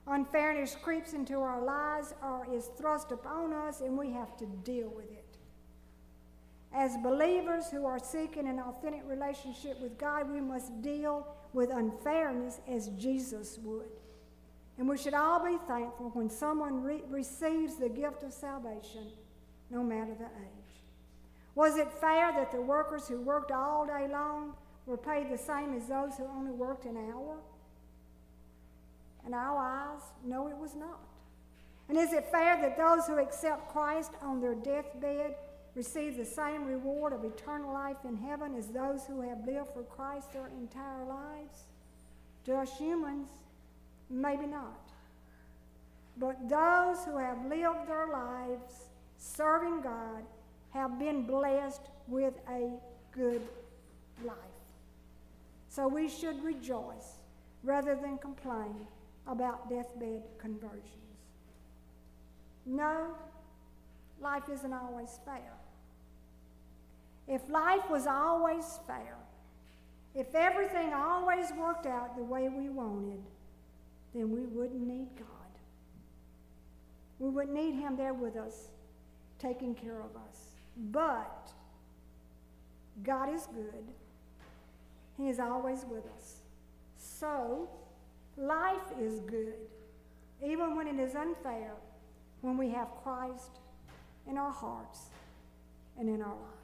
unfairness 0.08 0.76
creeps 0.82 1.14
into 1.14 1.40
our 1.40 1.62
lives 1.64 2.14
or 2.22 2.46
is 2.54 2.70
thrust 2.78 3.12
upon 3.12 3.54
us, 3.54 3.82
and 3.82 3.98
we 3.98 4.12
have 4.12 4.36
to 4.38 4.46
deal 4.64 4.90
with 4.90 5.10
it. 5.12 5.38
As 6.74 6.98
believers 6.98 7.70
who 7.70 7.86
are 7.86 8.00
seeking 8.00 8.50
an 8.50 8.60
authentic 8.60 9.04
relationship 9.06 9.80
with 9.82 9.98
God, 9.98 10.30
we 10.30 10.42
must 10.42 10.82
deal 10.82 11.26
with 11.54 11.70
unfairness 11.70 12.60
as 12.68 12.90
Jesus 12.90 13.58
would. 13.64 13.88
And 14.78 14.90
we 14.90 14.98
should 14.98 15.14
all 15.14 15.44
be 15.44 15.58
thankful 15.68 16.10
when 16.10 16.30
someone 16.30 16.84
re- 16.84 17.04
receives 17.10 17.76
the 17.76 17.88
gift 17.88 18.24
of 18.24 18.34
salvation, 18.34 19.08
no 19.70 19.84
matter 19.84 20.14
the 20.16 20.26
age. 20.26 20.65
Was 21.56 21.78
it 21.78 21.92
fair 21.92 22.34
that 22.34 22.52
the 22.52 22.62
workers 22.62 23.08
who 23.08 23.22
worked 23.22 23.52
all 23.52 23.86
day 23.86 24.08
long 24.12 24.54
were 24.86 24.98
paid 24.98 25.32
the 25.32 25.38
same 25.38 25.74
as 25.74 25.88
those 25.88 26.18
who 26.18 26.26
only 26.26 26.52
worked 26.52 26.86
an 26.86 26.98
hour? 26.98 27.38
In 29.26 29.34
our 29.34 29.58
eyes, 29.58 30.02
no, 30.24 30.48
it 30.48 30.58
was 30.58 30.76
not. 30.76 31.00
And 31.88 31.98
is 31.98 32.14
it 32.14 32.30
fair 32.32 32.60
that 32.62 32.78
those 32.78 33.08
who 33.08 33.18
accept 33.18 33.72
Christ 33.72 34.12
on 34.22 34.42
their 34.42 34.56
deathbed 34.56 35.36
receive 35.76 36.18
the 36.18 36.26
same 36.26 36.66
reward 36.66 37.14
of 37.14 37.24
eternal 37.24 37.74
life 37.74 37.98
in 38.08 38.16
heaven 38.16 38.56
as 38.56 38.68
those 38.68 39.06
who 39.06 39.22
have 39.22 39.46
lived 39.46 39.70
for 39.74 39.84
Christ 39.84 40.34
their 40.34 40.48
entire 40.48 41.06
lives? 41.06 41.64
To 42.46 42.56
us 42.56 42.78
humans, 42.78 43.30
maybe 44.10 44.46
not. 44.46 44.90
But 46.18 46.50
those 46.50 47.04
who 47.06 47.18
have 47.18 47.46
lived 47.46 47.88
their 47.88 48.08
lives 48.08 48.90
serving 49.18 49.82
God 49.82 50.24
have 50.76 51.00
been 51.00 51.26
blessed 51.26 51.82
with 52.06 52.34
a 52.50 52.70
good 53.14 53.42
life. 54.26 54.36
So 55.70 55.88
we 55.88 56.10
should 56.10 56.44
rejoice 56.44 57.20
rather 57.64 57.96
than 57.96 58.18
complain 58.18 58.76
about 59.26 59.70
deathbed 59.70 60.24
conversions. 60.38 60.84
No, 62.66 63.08
life 64.20 64.44
isn't 64.52 64.74
always 64.74 65.18
fair. 65.26 65.54
If 67.28 67.50
life 67.50 67.90
was 67.90 68.06
always 68.06 68.80
fair, 68.86 69.16
if 70.14 70.36
everything 70.36 70.94
always 70.94 71.52
worked 71.58 71.86
out 71.86 72.18
the 72.18 72.24
way 72.24 72.50
we 72.50 72.70
wanted, 72.70 73.22
then 74.14 74.30
we 74.30 74.42
wouldn't 74.42 74.86
need 74.86 75.08
God. 75.18 75.28
We 77.20 77.30
wouldn't 77.30 77.56
need 77.56 77.76
Him 77.76 77.96
there 77.96 78.14
with 78.14 78.36
us, 78.36 78.68
taking 79.40 79.74
care 79.74 80.02
of 80.02 80.16
us. 80.16 80.45
But 80.78 81.52
God 83.04 83.34
is 83.34 83.48
good, 83.48 83.84
He 85.18 85.30
is 85.30 85.40
always 85.40 85.86
with 85.90 86.06
us. 86.18 86.42
So, 86.98 87.70
life 88.38 88.92
is 89.00 89.20
good, 89.22 89.56
even 90.44 90.76
when 90.76 90.88
it 90.88 91.00
is 91.00 91.16
unfair, 91.16 91.72
when 92.42 92.58
we 92.58 92.70
have 92.70 92.90
Christ 93.04 93.60
in 94.28 94.38
our 94.38 94.52
hearts 94.52 95.10
and 95.98 96.10
in 96.10 96.22
our 96.22 96.36
lives. 96.36 96.56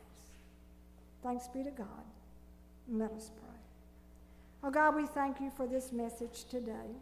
Thanks 1.23 1.47
be 1.47 1.63
to 1.63 1.71
God. 1.71 1.87
let 2.89 3.11
us 3.11 3.29
pray. 3.29 3.51
Oh 4.63 4.69
God, 4.69 4.95
we 4.95 5.05
thank 5.05 5.39
you 5.39 5.49
for 5.49 5.65
this 5.65 5.91
message 5.91 6.45
today. 6.49 6.95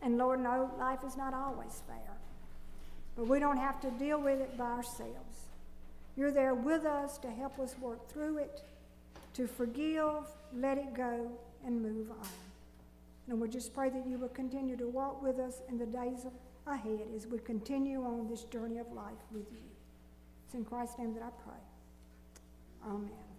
And 0.00 0.18
Lord, 0.18 0.40
no, 0.40 0.70
life 0.78 1.00
is 1.06 1.16
not 1.16 1.32
always 1.32 1.82
fair. 1.86 2.16
But 3.16 3.28
we 3.28 3.38
don't 3.38 3.56
have 3.56 3.80
to 3.80 3.90
deal 3.90 4.20
with 4.20 4.40
it 4.40 4.56
by 4.56 4.64
ourselves. 4.64 5.51
You're 6.16 6.32
there 6.32 6.54
with 6.54 6.84
us 6.84 7.18
to 7.18 7.30
help 7.30 7.58
us 7.58 7.74
work 7.80 8.08
through 8.08 8.38
it, 8.38 8.62
to 9.34 9.46
forgive, 9.46 10.24
let 10.54 10.78
it 10.78 10.94
go, 10.94 11.30
and 11.64 11.82
move 11.82 12.10
on. 12.10 12.28
And 13.28 13.40
we 13.40 13.48
just 13.48 13.74
pray 13.74 13.88
that 13.88 14.06
you 14.06 14.18
will 14.18 14.28
continue 14.28 14.76
to 14.76 14.86
walk 14.88 15.22
with 15.22 15.38
us 15.38 15.62
in 15.68 15.78
the 15.78 15.86
days 15.86 16.26
ahead 16.66 17.00
as 17.16 17.26
we 17.26 17.38
continue 17.38 18.04
on 18.04 18.28
this 18.28 18.44
journey 18.44 18.78
of 18.78 18.92
life 18.92 19.12
with 19.32 19.46
you. 19.52 19.64
It's 20.46 20.54
in 20.54 20.64
Christ's 20.64 20.98
name 20.98 21.14
that 21.14 21.22
I 21.22 21.30
pray. 21.44 22.90
Amen. 22.90 23.31